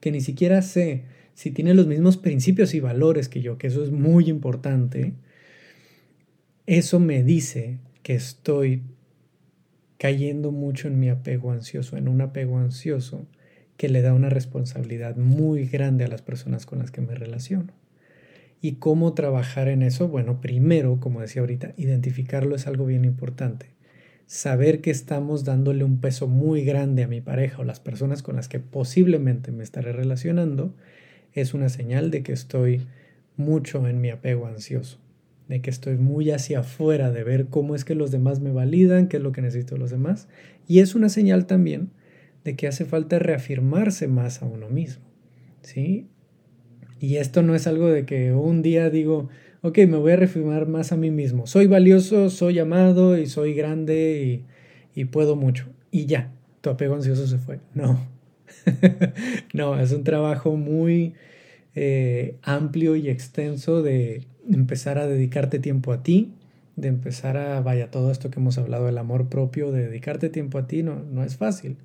que 0.00 0.10
ni 0.10 0.22
siquiera 0.22 0.62
sé 0.62 1.04
si 1.36 1.50
tiene 1.50 1.74
los 1.74 1.86
mismos 1.86 2.16
principios 2.16 2.72
y 2.72 2.80
valores 2.80 3.28
que 3.28 3.42
yo, 3.42 3.58
que 3.58 3.66
eso 3.66 3.84
es 3.84 3.90
muy 3.90 4.30
importante, 4.30 5.12
eso 6.64 6.98
me 6.98 7.22
dice 7.22 7.78
que 8.02 8.14
estoy 8.14 8.82
cayendo 9.98 10.50
mucho 10.50 10.88
en 10.88 10.98
mi 10.98 11.10
apego 11.10 11.52
ansioso, 11.52 11.98
en 11.98 12.08
un 12.08 12.22
apego 12.22 12.58
ansioso 12.58 13.26
que 13.76 13.90
le 13.90 14.00
da 14.00 14.14
una 14.14 14.30
responsabilidad 14.30 15.16
muy 15.16 15.66
grande 15.66 16.06
a 16.06 16.08
las 16.08 16.22
personas 16.22 16.64
con 16.64 16.78
las 16.78 16.90
que 16.90 17.02
me 17.02 17.14
relaciono. 17.14 17.74
¿Y 18.62 18.76
cómo 18.76 19.12
trabajar 19.12 19.68
en 19.68 19.82
eso? 19.82 20.08
Bueno, 20.08 20.40
primero, 20.40 21.00
como 21.00 21.20
decía 21.20 21.42
ahorita, 21.42 21.74
identificarlo 21.76 22.56
es 22.56 22.66
algo 22.66 22.86
bien 22.86 23.04
importante. 23.04 23.74
Saber 24.24 24.80
que 24.80 24.90
estamos 24.90 25.44
dándole 25.44 25.84
un 25.84 26.00
peso 26.00 26.28
muy 26.28 26.64
grande 26.64 27.02
a 27.02 27.08
mi 27.08 27.20
pareja 27.20 27.60
o 27.60 27.64
las 27.64 27.78
personas 27.78 28.22
con 28.22 28.36
las 28.36 28.48
que 28.48 28.58
posiblemente 28.58 29.52
me 29.52 29.64
estaré 29.64 29.92
relacionando 29.92 30.74
es 31.40 31.54
una 31.54 31.68
señal 31.68 32.10
de 32.10 32.22
que 32.22 32.32
estoy 32.32 32.86
mucho 33.36 33.86
en 33.88 34.00
mi 34.00 34.10
apego 34.10 34.46
ansioso 34.46 34.98
de 35.48 35.60
que 35.60 35.70
estoy 35.70 35.96
muy 35.96 36.30
hacia 36.30 36.60
afuera, 36.60 37.10
de 37.10 37.22
ver 37.22 37.46
cómo 37.46 37.74
es 37.74 37.84
que 37.84 37.94
los 37.94 38.10
demás 38.10 38.40
me 38.40 38.50
validan, 38.50 39.08
qué 39.08 39.18
es 39.18 39.22
lo 39.22 39.32
que 39.32 39.42
necesito 39.42 39.76
los 39.76 39.90
demás. 39.90 40.28
Y 40.66 40.80
es 40.80 40.94
una 40.94 41.08
señal 41.08 41.46
también 41.46 41.90
de 42.44 42.56
que 42.56 42.66
hace 42.66 42.84
falta 42.84 43.18
reafirmarse 43.18 44.08
más 44.08 44.42
a 44.42 44.46
uno 44.46 44.68
mismo. 44.68 45.04
¿Sí? 45.62 46.08
Y 46.98 47.16
esto 47.16 47.42
no 47.42 47.54
es 47.54 47.66
algo 47.66 47.88
de 47.88 48.06
que 48.06 48.32
un 48.32 48.62
día 48.62 48.90
digo, 48.90 49.28
ok, 49.62 49.78
me 49.78 49.96
voy 49.98 50.12
a 50.12 50.16
reafirmar 50.16 50.66
más 50.66 50.92
a 50.92 50.96
mí 50.96 51.10
mismo. 51.10 51.46
Soy 51.46 51.66
valioso, 51.66 52.30
soy 52.30 52.58
amado 52.58 53.18
y 53.18 53.26
soy 53.26 53.54
grande 53.54 54.44
y, 54.94 55.04
puedo 55.06 55.36
mucho. 55.36 55.66
Y 55.90 56.06
ya, 56.06 56.32
tu 56.60 56.70
apego 56.70 56.94
ansioso 56.94 57.26
se 57.26 57.38
fue. 57.38 57.60
No. 57.74 58.15
no, 59.52 59.78
es 59.78 59.92
un 59.92 60.04
trabajo 60.04 60.56
muy 60.56 61.14
eh, 61.74 62.36
amplio 62.42 62.96
y 62.96 63.08
extenso 63.08 63.82
de 63.82 64.24
empezar 64.50 64.98
a 64.98 65.06
dedicarte 65.06 65.58
tiempo 65.58 65.92
a 65.92 66.02
ti, 66.02 66.32
de 66.76 66.88
empezar 66.88 67.36
a, 67.36 67.60
vaya, 67.60 67.90
todo 67.90 68.10
esto 68.10 68.30
que 68.30 68.40
hemos 68.40 68.58
hablado 68.58 68.86
del 68.86 68.98
amor 68.98 69.28
propio, 69.28 69.72
de 69.72 69.86
dedicarte 69.86 70.28
tiempo 70.28 70.58
a 70.58 70.66
ti, 70.66 70.82
no, 70.82 71.02
no 71.02 71.24
es 71.24 71.36
fácil. 71.36 71.76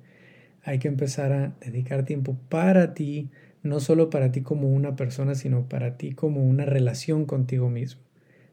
Hay 0.64 0.78
que 0.78 0.88
empezar 0.88 1.32
a 1.32 1.54
dedicar 1.60 2.04
tiempo 2.04 2.36
para 2.48 2.94
ti, 2.94 3.28
no 3.62 3.80
solo 3.80 4.10
para 4.10 4.32
ti 4.32 4.42
como 4.42 4.68
una 4.72 4.96
persona, 4.96 5.34
sino 5.34 5.68
para 5.68 5.96
ti 5.96 6.12
como 6.12 6.44
una 6.44 6.64
relación 6.64 7.24
contigo 7.26 7.68
mismo. 7.68 8.02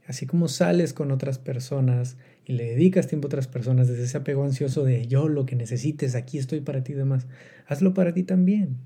Así 0.08 0.26
como 0.26 0.48
sales 0.48 0.94
con 0.94 1.12
otras 1.12 1.38
personas 1.38 2.18
y 2.46 2.54
le 2.54 2.66
dedicas 2.66 3.08
tiempo 3.08 3.28
a 3.28 3.30
otras 3.30 3.48
personas 3.48 3.88
desde 3.88 4.04
ese 4.04 4.18
apego 4.18 4.44
ansioso 4.44 4.84
de 4.84 5.08
yo 5.08 5.28
lo 5.28 5.46
que 5.46 5.56
necesites, 5.56 6.16
aquí 6.16 6.38
estoy 6.38 6.62
para 6.62 6.84
ti 6.84 6.94
y 6.94 6.96
demás, 6.96 7.28
hazlo 7.68 7.94
para 7.94 8.14
ti 8.14 8.24
también. 8.24 8.78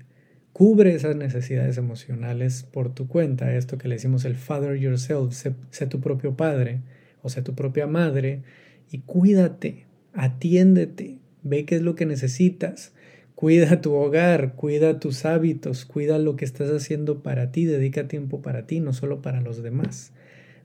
Cubre 0.52 0.94
esas 0.94 1.16
necesidades 1.16 1.78
emocionales 1.78 2.62
por 2.62 2.94
tu 2.94 3.08
cuenta, 3.08 3.56
esto 3.56 3.76
que 3.76 3.88
le 3.88 3.96
decimos 3.96 4.24
el 4.24 4.36
father 4.36 4.76
yourself, 4.76 5.32
sé, 5.32 5.86
tu 5.86 6.00
propio 6.00 6.36
padre 6.36 6.80
o 7.22 7.28
sé 7.28 7.42
tu 7.42 7.54
propia 7.54 7.86
madre 7.86 8.42
y 8.90 8.98
cuídate, 8.98 9.86
atiéndete, 10.12 11.18
ve 11.42 11.64
qué 11.64 11.76
es 11.76 11.82
lo 11.82 11.96
que 11.96 12.06
necesitas, 12.06 12.92
cuida 13.34 13.80
tu 13.80 13.94
hogar, 13.94 14.54
cuida 14.54 15.00
tus 15.00 15.24
hábitos, 15.24 15.84
cuida 15.84 16.18
lo 16.18 16.36
que 16.36 16.44
estás 16.44 16.70
haciendo 16.70 17.22
para 17.22 17.50
ti, 17.50 17.64
dedica 17.64 18.06
tiempo 18.06 18.40
para 18.42 18.66
ti, 18.66 18.78
no 18.78 18.92
solo 18.92 19.22
para 19.22 19.40
los 19.40 19.62
demás. 19.62 20.12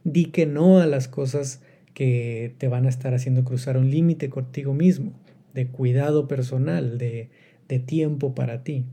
Di 0.04 0.26
que 0.26 0.46
no 0.46 0.80
a 0.80 0.86
las 0.86 1.08
cosas 1.08 1.62
que 2.00 2.56
te 2.58 2.70
van 2.70 2.86
a 2.86 2.90
estar 2.90 3.14
haciendo 3.14 3.44
cruzar 3.44 3.76
un 3.76 3.92
límite 3.92 4.30
contigo 4.30 4.74
mismo, 4.74 5.12
de 5.54 5.68
cuidado 5.68 6.30
personal, 6.30 6.98
de, 6.98 7.28
de 7.68 7.80
tiempo 7.80 8.34
para 8.34 8.64
ti. 8.64 8.86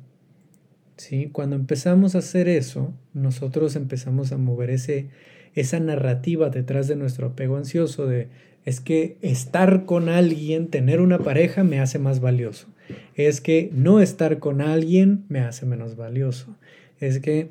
¿sí? 0.96 1.30
Cuando 1.30 1.54
empezamos 1.54 2.16
a 2.16 2.18
hacer 2.18 2.48
eso, 2.48 2.92
nosotros 3.14 3.76
empezamos 3.76 4.32
a 4.32 4.38
mover 4.38 4.70
ese, 4.70 5.06
esa 5.54 5.78
narrativa 5.78 6.50
detrás 6.50 6.88
de 6.88 6.96
nuestro 6.96 7.28
apego 7.28 7.56
ansioso 7.56 8.08
de 8.08 8.26
es 8.64 8.80
que 8.80 9.18
estar 9.22 9.84
con 9.84 10.08
alguien, 10.08 10.66
tener 10.66 11.00
una 11.00 11.20
pareja 11.20 11.62
me 11.62 11.78
hace 11.78 12.00
más 12.00 12.18
valioso. 12.18 12.66
Es 13.14 13.40
que 13.40 13.70
no 13.72 14.00
estar 14.00 14.40
con 14.40 14.60
alguien 14.60 15.26
me 15.28 15.38
hace 15.38 15.64
menos 15.64 15.94
valioso. 15.94 16.56
Es 16.98 17.20
que 17.20 17.50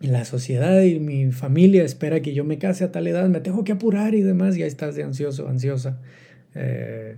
la 0.00 0.24
sociedad 0.24 0.82
y 0.82 1.00
mi 1.00 1.32
familia 1.32 1.82
espera 1.82 2.20
que 2.20 2.34
yo 2.34 2.44
me 2.44 2.58
case 2.58 2.84
a 2.84 2.92
tal 2.92 3.06
edad, 3.06 3.28
me 3.28 3.40
tengo 3.40 3.64
que 3.64 3.72
apurar 3.72 4.14
y 4.14 4.22
demás, 4.22 4.56
y 4.56 4.62
ahí 4.62 4.68
estás 4.68 4.94
de 4.94 5.02
ansioso, 5.02 5.48
ansiosa. 5.48 6.00
Eh, 6.54 7.16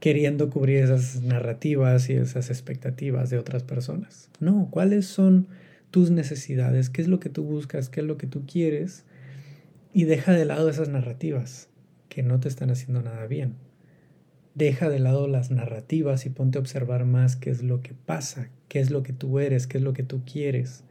queriendo 0.00 0.48
cubrir 0.48 0.84
esas 0.84 1.22
narrativas 1.22 2.08
y 2.08 2.14
esas 2.14 2.50
expectativas 2.50 3.30
de 3.30 3.38
otras 3.38 3.64
personas. 3.64 4.30
No, 4.38 4.68
¿cuáles 4.70 5.06
son 5.06 5.48
tus 5.90 6.10
necesidades? 6.10 6.88
¿Qué 6.88 7.02
es 7.02 7.08
lo 7.08 7.18
que 7.18 7.30
tú 7.30 7.42
buscas? 7.42 7.88
¿Qué 7.88 8.00
es 8.00 8.06
lo 8.06 8.16
que 8.16 8.28
tú 8.28 8.44
quieres? 8.46 9.04
Y 9.92 10.04
deja 10.04 10.32
de 10.32 10.44
lado 10.44 10.68
esas 10.68 10.88
narrativas 10.88 11.68
que 12.08 12.22
no 12.22 12.38
te 12.38 12.48
están 12.48 12.70
haciendo 12.70 13.02
nada 13.02 13.26
bien. 13.26 13.54
Deja 14.54 14.88
de 14.88 15.00
lado 15.00 15.26
las 15.26 15.50
narrativas 15.50 16.26
y 16.26 16.30
ponte 16.30 16.58
a 16.58 16.60
observar 16.60 17.04
más 17.04 17.34
qué 17.34 17.50
es 17.50 17.62
lo 17.62 17.80
que 17.80 17.94
pasa, 17.94 18.50
qué 18.68 18.78
es 18.78 18.90
lo 18.90 19.02
que 19.02 19.12
tú 19.12 19.40
eres, 19.40 19.66
qué 19.66 19.78
es 19.78 19.84
lo 19.84 19.94
que 19.94 20.04
tú 20.04 20.22
quieres 20.24 20.84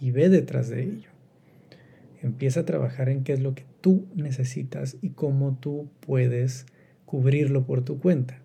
y 0.00 0.10
ve 0.10 0.28
detrás 0.28 0.68
de 0.68 0.82
ello. 0.82 1.10
Empieza 2.22 2.60
a 2.60 2.64
trabajar 2.64 3.08
en 3.08 3.24
qué 3.24 3.32
es 3.32 3.40
lo 3.40 3.54
que 3.54 3.64
tú 3.80 4.06
necesitas 4.14 4.96
y 5.02 5.10
cómo 5.10 5.58
tú 5.60 5.88
puedes 6.00 6.66
cubrirlo 7.04 7.66
por 7.66 7.84
tu 7.84 7.98
cuenta. 7.98 8.40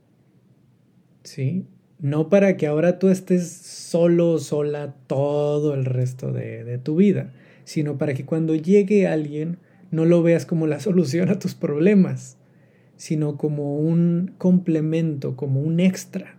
¿sí? 1.24 1.66
No 2.00 2.30
para 2.30 2.58
que 2.58 2.68
ahora 2.68 3.00
tú 3.00 3.10
estés 3.10 3.50
solo 3.52 4.32
o 4.32 4.40
sola 4.40 4.96
todo 5.08 5.74
el 5.74 5.86
resto 5.86 6.32
de, 6.32 6.64
de 6.64 6.78
tu 6.78 6.96
vida, 6.96 7.32
sino 7.64 7.98
para 7.98 8.14
que 8.14 8.26
cuando 8.26 8.56
llegue 8.56 9.08
alguien 9.08 9.58
no 9.92 10.06
lo 10.06 10.24
veas 10.24 10.46
como 10.46 10.68
la 10.68 10.80
solución 10.82 11.30
a 11.30 11.40
tus 11.40 11.54
problemas, 11.54 12.38
sino 12.96 13.38
como 13.38 13.78
un 13.78 14.34
complemento, 14.38 15.36
como 15.36 15.62
un 15.62 15.80
extra. 15.80 16.38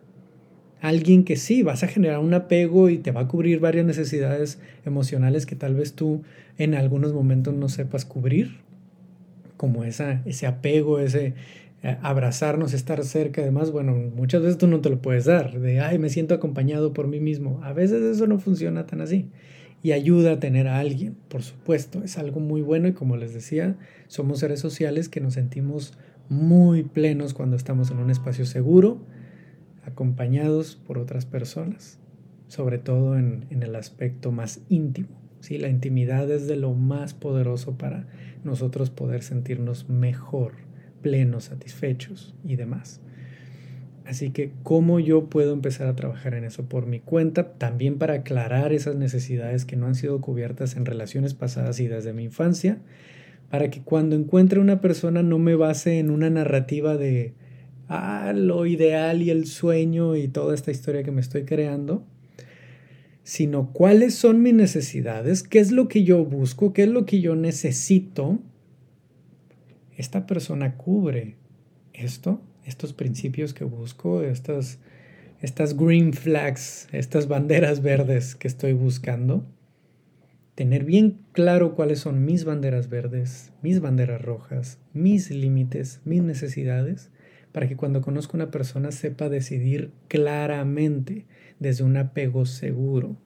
Alguien 0.82 1.22
que 1.22 1.36
sí, 1.36 1.62
vas 1.62 1.84
a 1.84 1.86
generar 1.86 2.18
un 2.18 2.34
apego 2.34 2.90
y 2.90 2.98
te 2.98 3.12
va 3.12 3.20
a 3.22 3.28
cubrir 3.28 3.60
varias 3.60 3.86
necesidades 3.86 4.58
emocionales 4.84 5.46
que 5.46 5.54
tal 5.54 5.76
vez 5.76 5.94
tú 5.94 6.22
en 6.58 6.74
algunos 6.74 7.12
momentos 7.12 7.54
no 7.54 7.68
sepas 7.68 8.04
cubrir, 8.04 8.56
como 9.56 9.84
esa, 9.84 10.22
ese 10.24 10.48
apego, 10.48 10.98
ese 10.98 11.34
eh, 11.84 11.96
abrazarnos, 12.02 12.74
estar 12.74 13.04
cerca, 13.04 13.42
además, 13.42 13.70
bueno, 13.70 13.94
muchas 13.94 14.42
veces 14.42 14.58
tú 14.58 14.66
no 14.66 14.80
te 14.80 14.90
lo 14.90 15.00
puedes 15.00 15.24
dar, 15.24 15.60
de, 15.60 15.78
ay, 15.78 16.00
me 16.00 16.08
siento 16.08 16.34
acompañado 16.34 16.92
por 16.92 17.06
mí 17.06 17.20
mismo. 17.20 17.60
A 17.62 17.72
veces 17.72 18.02
eso 18.02 18.26
no 18.26 18.40
funciona 18.40 18.84
tan 18.84 19.00
así 19.02 19.28
y 19.84 19.92
ayuda 19.92 20.32
a 20.32 20.40
tener 20.40 20.68
a 20.68 20.78
alguien, 20.80 21.16
por 21.28 21.42
supuesto, 21.42 22.02
es 22.02 22.18
algo 22.18 22.40
muy 22.40 22.60
bueno 22.60 22.88
y 22.88 22.92
como 22.92 23.16
les 23.16 23.34
decía, 23.34 23.76
somos 24.08 24.40
seres 24.40 24.58
sociales 24.58 25.08
que 25.08 25.20
nos 25.20 25.34
sentimos 25.34 25.94
muy 26.28 26.82
plenos 26.82 27.34
cuando 27.34 27.56
estamos 27.56 27.90
en 27.90 27.98
un 27.98 28.10
espacio 28.10 28.46
seguro, 28.46 28.98
acompañados 29.84 30.76
por 30.76 30.98
otras 30.98 31.26
personas, 31.26 31.98
sobre 32.48 32.78
todo 32.78 33.18
en, 33.18 33.46
en 33.50 33.62
el 33.62 33.74
aspecto 33.76 34.32
más 34.32 34.60
íntimo. 34.68 35.20
¿sí? 35.40 35.58
La 35.58 35.68
intimidad 35.68 36.30
es 36.30 36.46
de 36.46 36.56
lo 36.56 36.74
más 36.74 37.14
poderoso 37.14 37.76
para 37.76 38.06
nosotros 38.44 38.90
poder 38.90 39.22
sentirnos 39.22 39.88
mejor, 39.88 40.52
plenos, 41.02 41.44
satisfechos 41.44 42.34
y 42.44 42.56
demás. 42.56 43.00
Así 44.04 44.30
que, 44.30 44.52
¿cómo 44.62 44.98
yo 44.98 45.28
puedo 45.28 45.52
empezar 45.52 45.86
a 45.86 45.94
trabajar 45.94 46.34
en 46.34 46.44
eso 46.44 46.64
por 46.68 46.86
mi 46.86 46.98
cuenta? 47.00 47.52
También 47.52 47.98
para 47.98 48.14
aclarar 48.14 48.72
esas 48.72 48.96
necesidades 48.96 49.64
que 49.64 49.76
no 49.76 49.86
han 49.86 49.94
sido 49.94 50.20
cubiertas 50.20 50.76
en 50.76 50.86
relaciones 50.86 51.34
pasadas 51.34 51.78
y 51.78 51.86
desde 51.86 52.12
mi 52.12 52.24
infancia, 52.24 52.78
para 53.48 53.70
que 53.70 53.82
cuando 53.82 54.16
encuentre 54.16 54.58
una 54.58 54.80
persona 54.80 55.22
no 55.22 55.38
me 55.38 55.54
base 55.54 55.98
en 55.98 56.10
una 56.10 56.30
narrativa 56.30 56.96
de 56.96 57.34
lo 58.34 58.66
ideal 58.66 59.22
y 59.22 59.30
el 59.30 59.46
sueño 59.46 60.16
y 60.16 60.28
toda 60.28 60.54
esta 60.54 60.70
historia 60.70 61.02
que 61.02 61.10
me 61.10 61.20
estoy 61.20 61.44
creando, 61.44 62.04
sino 63.22 63.72
cuáles 63.72 64.14
son 64.14 64.42
mis 64.42 64.54
necesidades, 64.54 65.42
qué 65.42 65.58
es 65.58 65.72
lo 65.72 65.88
que 65.88 66.04
yo 66.04 66.24
busco, 66.24 66.72
qué 66.72 66.84
es 66.84 66.88
lo 66.88 67.06
que 67.06 67.20
yo 67.20 67.36
necesito. 67.36 68.40
Esta 69.96 70.26
persona 70.26 70.76
cubre 70.76 71.36
esto 71.92 72.40
estos 72.64 72.92
principios 72.92 73.54
que 73.54 73.64
busco, 73.64 74.22
estas, 74.22 74.78
estas 75.40 75.76
green 75.76 76.12
flags, 76.12 76.88
estas 76.92 77.28
banderas 77.28 77.82
verdes 77.82 78.34
que 78.34 78.48
estoy 78.48 78.72
buscando, 78.72 79.44
tener 80.54 80.84
bien 80.84 81.18
claro 81.32 81.74
cuáles 81.74 82.00
son 82.00 82.24
mis 82.24 82.44
banderas 82.44 82.88
verdes, 82.88 83.52
mis 83.62 83.80
banderas 83.80 84.22
rojas, 84.22 84.78
mis 84.92 85.30
límites, 85.30 86.00
mis 86.04 86.22
necesidades, 86.22 87.10
para 87.52 87.68
que 87.68 87.76
cuando 87.76 88.00
conozco 88.00 88.36
a 88.36 88.42
una 88.42 88.50
persona 88.50 88.90
sepa 88.92 89.28
decidir 89.28 89.92
claramente 90.08 91.26
desde 91.60 91.84
un 91.84 91.96
apego 91.96 92.46
seguro, 92.46 93.16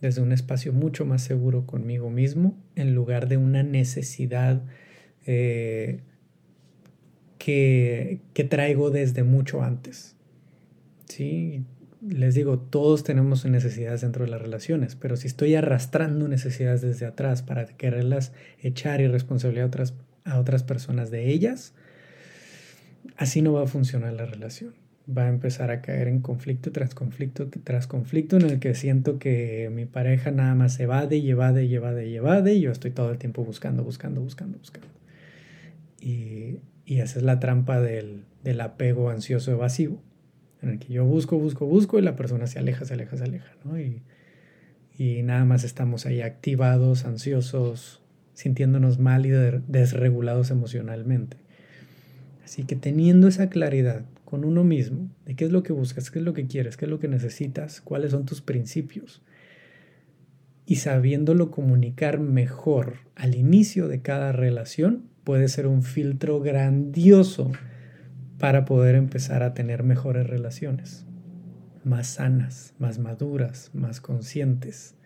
desde 0.00 0.20
un 0.20 0.32
espacio 0.32 0.72
mucho 0.72 1.06
más 1.06 1.22
seguro 1.22 1.66
conmigo 1.66 2.10
mismo, 2.10 2.56
en 2.76 2.94
lugar 2.94 3.28
de 3.28 3.38
una 3.38 3.62
necesidad 3.62 4.62
eh, 5.26 6.00
que, 7.38 8.20
traigo 8.48 8.90
desde 8.90 9.22
mucho 9.22 9.62
antes. 9.62 10.16
¿Sí? 11.06 11.64
Les 12.06 12.34
digo, 12.34 12.58
todos 12.58 13.04
tenemos 13.04 13.44
necesidades 13.46 14.02
dentro 14.02 14.24
de 14.24 14.30
las 14.30 14.42
relaciones, 14.42 14.94
pero 14.96 15.16
si 15.16 15.26
estoy 15.26 15.54
arrastrando 15.54 16.28
necesidades 16.28 16.82
desde 16.82 17.06
atrás 17.06 17.42
para 17.42 17.66
quererlas 17.66 18.32
echar 18.62 19.00
y 19.00 19.08
responsabilidad 19.08 19.64
a 19.64 19.68
otras, 19.68 19.94
a 20.24 20.38
otras 20.38 20.62
personas 20.62 21.10
de 21.10 21.30
ellas, 21.30 21.74
así 23.16 23.42
no 23.42 23.52
va 23.52 23.64
a 23.64 23.66
funcionar 23.66 24.12
la 24.12 24.26
relación. 24.26 24.74
Va 25.06 25.24
a 25.24 25.28
empezar 25.28 25.70
a 25.70 25.82
caer 25.82 26.08
en 26.08 26.20
conflicto 26.20 26.72
tras 26.72 26.94
conflicto 26.94 27.48
tras 27.62 27.86
conflicto 27.86 28.36
en 28.38 28.42
el 28.42 28.58
que 28.58 28.74
siento 28.74 29.18
que 29.18 29.70
mi 29.70 29.84
pareja 29.84 30.30
nada 30.30 30.54
más 30.54 30.80
evade 30.80 31.16
y 31.18 31.30
evade 31.30 31.64
y 31.64 31.74
evade 31.74 32.08
y 32.08 32.16
evade 32.16 32.54
y 32.54 32.62
yo 32.62 32.72
estoy 32.72 32.90
todo 32.90 33.10
el 33.10 33.18
tiempo 33.18 33.44
buscando, 33.44 33.84
buscando, 33.84 34.22
buscando, 34.22 34.58
buscando. 34.58 34.88
Y 36.00 36.58
y 36.86 37.00
esa 37.00 37.18
es 37.18 37.24
la 37.24 37.40
trampa 37.40 37.80
del, 37.80 38.24
apego 38.60 39.10
ansioso 39.10 39.50
evasivo, 39.50 40.02
en 40.62 40.70
el 40.70 40.78
que 40.78 40.92
yo 40.92 41.04
busco, 41.04 41.38
busco, 41.38 41.66
busco 41.66 41.98
y 41.98 42.02
la 42.02 42.16
persona 42.16 42.46
se 42.46 42.58
aleja, 42.58 42.84
se 42.84 42.94
aleja, 42.94 43.16
se 43.16 43.24
aleja. 43.24 43.52
Y, 43.78 44.02
y 45.02 45.22
nada 45.22 45.44
más 45.44 45.64
estamos 45.64 46.04
ahí 46.06 46.20
activados, 46.20 47.04
ansiosos, 47.04 48.02
sintiéndonos 48.34 48.98
mal 48.98 49.24
y 49.24 49.30
desregulados 49.30 50.50
emocionalmente. 50.50 51.38
Así 52.44 52.64
que 52.64 52.76
teniendo 52.76 53.26
esa 53.26 53.48
claridad 53.48 54.04
con 54.24 54.44
uno 54.44 54.64
mismo 54.64 55.08
de 55.24 55.34
qué 55.34 55.46
es 55.46 55.52
lo 55.52 55.62
que 55.62 55.72
buscas, 55.72 56.10
qué 56.10 56.18
es 56.18 56.24
lo 56.24 56.34
que 56.34 56.46
quieres, 56.46 56.76
qué 56.76 56.84
es 56.84 56.90
lo 56.90 57.00
que 57.00 57.08
necesitas, 57.08 57.80
cuáles 57.80 58.10
son 58.10 58.26
tus 58.26 58.42
principios, 58.42 59.22
y 60.66 60.76
sabiéndolo 60.76 61.50
comunicar 61.50 62.18
mejor 62.20 62.94
al 63.16 63.34
inicio 63.34 63.88
de 63.88 64.02
cada 64.02 64.32
relación, 64.32 65.04
puede 65.24 65.48
ser 65.48 65.66
un 65.66 65.82
filtro 65.82 66.40
grandioso 66.40 67.52
para 68.38 68.64
poder 68.64 68.94
empezar 68.94 69.42
a 69.42 69.54
tener 69.54 69.82
mejores 69.82 70.26
relaciones, 70.26 71.06
más 71.82 72.08
sanas, 72.08 72.74
más 72.78 72.98
maduras, 72.98 73.70
más 73.72 74.00
conscientes. 74.00 74.96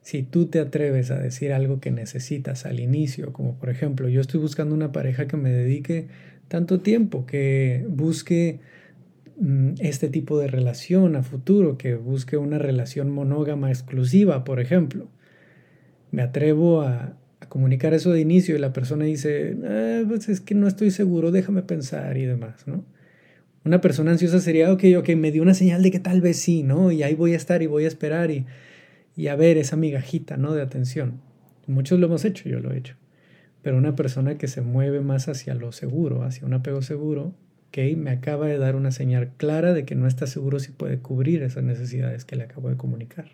Si 0.00 0.22
tú 0.22 0.46
te 0.46 0.60
atreves 0.60 1.10
a 1.10 1.18
decir 1.18 1.52
algo 1.52 1.80
que 1.80 1.90
necesitas 1.90 2.64
al 2.64 2.80
inicio, 2.80 3.32
como 3.32 3.58
por 3.58 3.70
ejemplo, 3.70 4.08
yo 4.08 4.20
estoy 4.20 4.40
buscando 4.40 4.74
una 4.74 4.92
pareja 4.92 5.26
que 5.26 5.36
me 5.36 5.50
dedique 5.50 6.08
tanto 6.48 6.80
tiempo, 6.80 7.26
que 7.26 7.84
busque 7.88 8.60
mm, 9.38 9.74
este 9.80 10.08
tipo 10.08 10.38
de 10.38 10.48
relación 10.48 11.16
a 11.16 11.22
futuro, 11.22 11.76
que 11.78 11.94
busque 11.94 12.36
una 12.36 12.58
relación 12.58 13.10
monógama 13.10 13.70
exclusiva, 13.70 14.44
por 14.44 14.60
ejemplo. 14.60 15.08
Me 16.10 16.22
atrevo 16.22 16.82
a, 16.82 17.16
comunicar 17.48 17.94
eso 17.94 18.12
de 18.12 18.20
inicio 18.20 18.56
y 18.56 18.58
la 18.58 18.72
persona 18.72 19.04
dice, 19.04 19.56
ah, 19.64 20.02
pues 20.08 20.28
es 20.28 20.40
que 20.40 20.54
no 20.54 20.66
estoy 20.66 20.90
seguro, 20.90 21.30
déjame 21.30 21.62
pensar 21.62 22.16
y 22.16 22.24
demás, 22.24 22.66
¿no? 22.66 22.84
Una 23.64 23.80
persona 23.80 24.12
ansiosa 24.12 24.40
sería, 24.40 24.72
ok, 24.72 24.84
ok, 24.98 25.10
me 25.10 25.32
dio 25.32 25.42
una 25.42 25.54
señal 25.54 25.82
de 25.82 25.90
que 25.90 26.00
tal 26.00 26.20
vez 26.20 26.38
sí, 26.38 26.62
¿no? 26.62 26.92
Y 26.92 27.02
ahí 27.02 27.14
voy 27.14 27.34
a 27.34 27.36
estar 27.36 27.62
y 27.62 27.66
voy 27.66 27.84
a 27.84 27.88
esperar 27.88 28.30
y, 28.30 28.46
y 29.16 29.28
a 29.28 29.36
ver 29.36 29.58
esa 29.58 29.76
migajita, 29.76 30.36
¿no? 30.36 30.54
De 30.54 30.62
atención. 30.62 31.20
Muchos 31.66 31.98
lo 31.98 32.06
hemos 32.06 32.24
hecho, 32.24 32.48
yo 32.48 32.60
lo 32.60 32.72
he 32.72 32.78
hecho. 32.78 32.96
Pero 33.66 33.78
una 33.78 33.96
persona 33.96 34.38
que 34.38 34.46
se 34.46 34.60
mueve 34.60 35.00
más 35.00 35.26
hacia 35.26 35.52
lo 35.56 35.72
seguro, 35.72 36.22
hacia 36.22 36.46
un 36.46 36.54
apego 36.54 36.82
seguro, 36.82 37.34
ok, 37.66 37.96
me 37.96 38.12
acaba 38.12 38.46
de 38.46 38.58
dar 38.58 38.76
una 38.76 38.92
señal 38.92 39.32
clara 39.36 39.72
de 39.72 39.84
que 39.84 39.96
no 39.96 40.06
está 40.06 40.28
seguro 40.28 40.60
si 40.60 40.70
puede 40.70 41.00
cubrir 41.00 41.42
esas 41.42 41.64
necesidades 41.64 42.24
que 42.24 42.36
le 42.36 42.44
acabo 42.44 42.68
de 42.68 42.76
comunicar. 42.76 43.32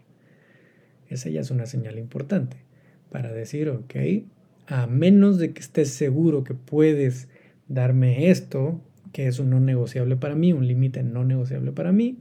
Esa 1.11 1.29
ya 1.29 1.42
es 1.42 1.51
una 1.51 1.66
señal 1.66 1.99
importante 1.99 2.57
para 3.11 3.31
decir, 3.31 3.68
ok, 3.68 3.95
a 4.68 4.87
menos 4.87 5.37
de 5.37 5.53
que 5.53 5.61
estés 5.61 5.90
seguro 5.90 6.45
que 6.45 6.55
puedes 6.55 7.29
darme 7.68 8.31
esto, 8.31 8.81
que 9.12 9.27
es 9.27 9.38
un 9.38 9.51
no 9.51 9.61
negociable 9.61 10.16
para 10.16 10.35
mí, 10.35 10.55
un 10.55 10.66
límite 10.66 11.03
no 11.03 11.27
negociable 11.27 11.73
para 11.73 11.92
mí, 11.92 12.16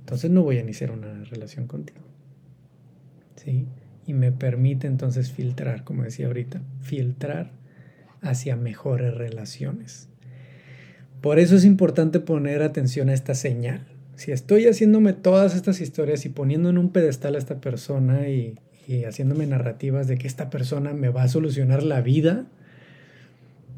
entonces 0.00 0.30
no 0.30 0.44
voy 0.44 0.56
a 0.56 0.62
iniciar 0.62 0.92
una 0.92 1.24
relación 1.24 1.66
contigo. 1.66 2.00
¿Sí? 3.36 3.66
Y 4.06 4.12
me 4.12 4.32
permite 4.32 4.86
entonces 4.86 5.30
filtrar, 5.30 5.84
como 5.84 6.02
decía 6.02 6.26
ahorita, 6.26 6.60
filtrar 6.82 7.50
hacia 8.20 8.56
mejores 8.56 9.14
relaciones. 9.14 10.08
Por 11.20 11.38
eso 11.38 11.56
es 11.56 11.64
importante 11.64 12.20
poner 12.20 12.62
atención 12.62 13.08
a 13.08 13.14
esta 13.14 13.34
señal. 13.34 13.86
Si 14.16 14.30
estoy 14.30 14.66
haciéndome 14.66 15.12
todas 15.12 15.56
estas 15.56 15.80
historias 15.80 16.26
y 16.26 16.28
poniendo 16.28 16.68
en 16.68 16.78
un 16.78 16.90
pedestal 16.90 17.34
a 17.34 17.38
esta 17.38 17.60
persona 17.60 18.28
y 18.28 18.54
y 18.86 19.04
haciéndome 19.04 19.46
narrativas 19.46 20.06
de 20.06 20.18
que 20.18 20.26
esta 20.26 20.50
persona 20.50 20.92
me 20.92 21.08
va 21.08 21.22
a 21.22 21.28
solucionar 21.28 21.82
la 21.82 22.00
vida, 22.00 22.46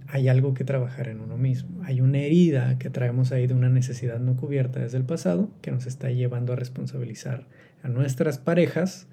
hay 0.08 0.28
algo 0.28 0.54
que 0.54 0.64
trabajar 0.64 1.08
en 1.08 1.20
uno 1.20 1.36
mismo. 1.36 1.82
Hay 1.84 2.00
una 2.00 2.18
herida 2.18 2.78
que 2.78 2.90
traemos 2.90 3.32
ahí 3.32 3.46
de 3.46 3.54
una 3.54 3.68
necesidad 3.68 4.20
no 4.20 4.36
cubierta 4.36 4.80
desde 4.80 4.98
el 4.98 5.04
pasado 5.04 5.50
que 5.62 5.72
nos 5.72 5.86
está 5.86 6.10
llevando 6.10 6.52
a 6.52 6.56
responsabilizar 6.56 7.46
a 7.82 7.88
nuestras 7.88 8.38
parejas 8.38 9.06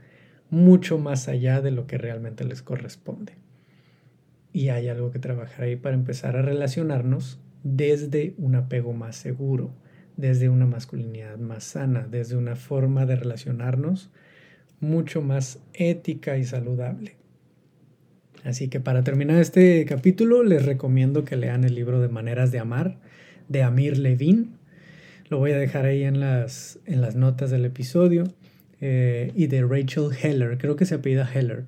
mucho 0.53 0.99
más 0.99 1.27
allá 1.27 1.61
de 1.61 1.71
lo 1.71 1.87
que 1.87 1.97
realmente 1.97 2.45
les 2.45 2.61
corresponde. 2.61 3.33
Y 4.53 4.69
hay 4.69 4.87
algo 4.87 5.09
que 5.09 5.17
trabajar 5.17 5.63
ahí 5.65 5.75
para 5.75 5.95
empezar 5.95 6.37
a 6.37 6.43
relacionarnos 6.43 7.39
desde 7.63 8.35
un 8.37 8.53
apego 8.53 8.93
más 8.93 9.15
seguro, 9.15 9.73
desde 10.15 10.49
una 10.49 10.67
masculinidad 10.67 11.39
más 11.39 11.63
sana, 11.63 12.07
desde 12.09 12.37
una 12.37 12.55
forma 12.55 13.07
de 13.07 13.15
relacionarnos 13.15 14.11
mucho 14.79 15.23
más 15.23 15.59
ética 15.73 16.37
y 16.37 16.43
saludable. 16.43 17.15
Así 18.43 18.67
que 18.67 18.79
para 18.79 19.03
terminar 19.03 19.41
este 19.41 19.83
capítulo 19.85 20.43
les 20.43 20.63
recomiendo 20.63 21.25
que 21.25 21.35
lean 21.35 21.63
el 21.63 21.73
libro 21.73 21.99
de 21.99 22.09
Maneras 22.09 22.51
de 22.51 22.59
Amar 22.59 22.99
de 23.47 23.63
Amir 23.63 23.97
Levin. 23.97 24.51
Lo 25.29 25.39
voy 25.39 25.53
a 25.53 25.57
dejar 25.57 25.85
ahí 25.85 26.03
en 26.03 26.19
las, 26.19 26.77
en 26.85 27.01
las 27.01 27.15
notas 27.15 27.49
del 27.49 27.65
episodio. 27.65 28.25
Eh, 28.85 29.31
y 29.33 29.47
de 29.47 29.61
Rachel 29.61 30.09
Heller, 30.21 30.57
creo 30.57 30.75
que 30.75 30.85
se 30.85 30.95
apellida 30.95 31.25
Heller, 31.33 31.63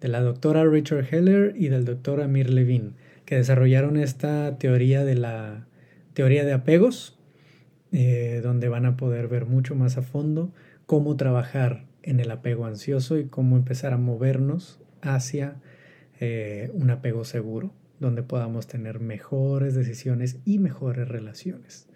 de 0.00 0.08
la 0.08 0.20
doctora 0.20 0.64
Rachel 0.64 1.06
Heller 1.08 1.54
y 1.56 1.68
del 1.68 1.84
doctor 1.84 2.20
Amir 2.20 2.50
Levine, 2.50 2.94
que 3.24 3.36
desarrollaron 3.36 3.96
esta 3.96 4.58
teoría 4.58 5.04
de 5.04 5.14
la 5.14 5.68
teoría 6.14 6.44
de 6.44 6.52
apegos, 6.52 7.16
eh, 7.92 8.40
donde 8.42 8.68
van 8.68 8.86
a 8.86 8.96
poder 8.96 9.28
ver 9.28 9.46
mucho 9.46 9.76
más 9.76 9.98
a 9.98 10.02
fondo 10.02 10.52
cómo 10.86 11.16
trabajar 11.16 11.84
en 12.02 12.18
el 12.18 12.28
apego 12.32 12.66
ansioso 12.66 13.18
y 13.18 13.26
cómo 13.26 13.56
empezar 13.56 13.92
a 13.92 13.98
movernos 13.98 14.80
hacia 15.00 15.60
eh, 16.18 16.72
un 16.74 16.90
apego 16.90 17.24
seguro, 17.24 17.72
donde 18.00 18.24
podamos 18.24 18.66
tener 18.66 18.98
mejores 18.98 19.76
decisiones 19.76 20.38
y 20.44 20.58
mejores 20.58 21.06
relaciones. 21.06 21.87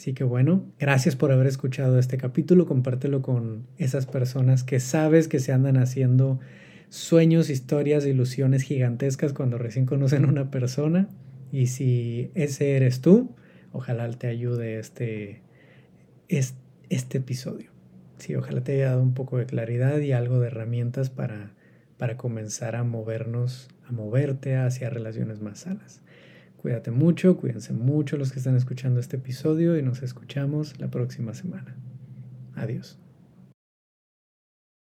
Así 0.00 0.14
que 0.14 0.24
bueno, 0.24 0.64
gracias 0.78 1.14
por 1.14 1.30
haber 1.30 1.46
escuchado 1.46 1.98
este 1.98 2.16
capítulo, 2.16 2.64
compártelo 2.64 3.20
con 3.20 3.66
esas 3.76 4.06
personas 4.06 4.64
que 4.64 4.80
sabes 4.80 5.28
que 5.28 5.40
se 5.40 5.52
andan 5.52 5.76
haciendo 5.76 6.40
sueños, 6.88 7.50
historias, 7.50 8.06
ilusiones 8.06 8.62
gigantescas 8.62 9.34
cuando 9.34 9.58
recién 9.58 9.84
conocen 9.84 10.24
a 10.24 10.28
una 10.28 10.50
persona. 10.50 11.10
Y 11.52 11.66
si 11.66 12.30
ese 12.34 12.76
eres 12.76 13.02
tú, 13.02 13.36
ojalá 13.72 14.08
te 14.08 14.28
ayude 14.28 14.78
este, 14.78 15.42
este, 16.28 16.58
este 16.88 17.18
episodio. 17.18 17.70
Sí, 18.16 18.34
ojalá 18.34 18.64
te 18.64 18.76
haya 18.76 18.92
dado 18.92 19.02
un 19.02 19.12
poco 19.12 19.36
de 19.36 19.44
claridad 19.44 19.98
y 19.98 20.12
algo 20.12 20.40
de 20.40 20.46
herramientas 20.46 21.10
para 21.10 21.52
para 22.00 22.16
comenzar 22.16 22.76
a 22.76 22.82
movernos, 22.82 23.68
a 23.86 23.92
moverte 23.92 24.56
hacia 24.56 24.88
relaciones 24.88 25.42
más 25.42 25.58
sanas. 25.58 26.00
Cuídate 26.60 26.90
mucho, 26.90 27.38
cuídense 27.38 27.72
mucho 27.72 28.18
los 28.18 28.32
que 28.32 28.38
están 28.38 28.54
escuchando 28.54 29.00
este 29.00 29.16
episodio 29.16 29.78
y 29.78 29.82
nos 29.82 30.02
escuchamos 30.02 30.78
la 30.78 30.90
próxima 30.90 31.32
semana. 31.32 31.74
Adiós. 32.54 32.98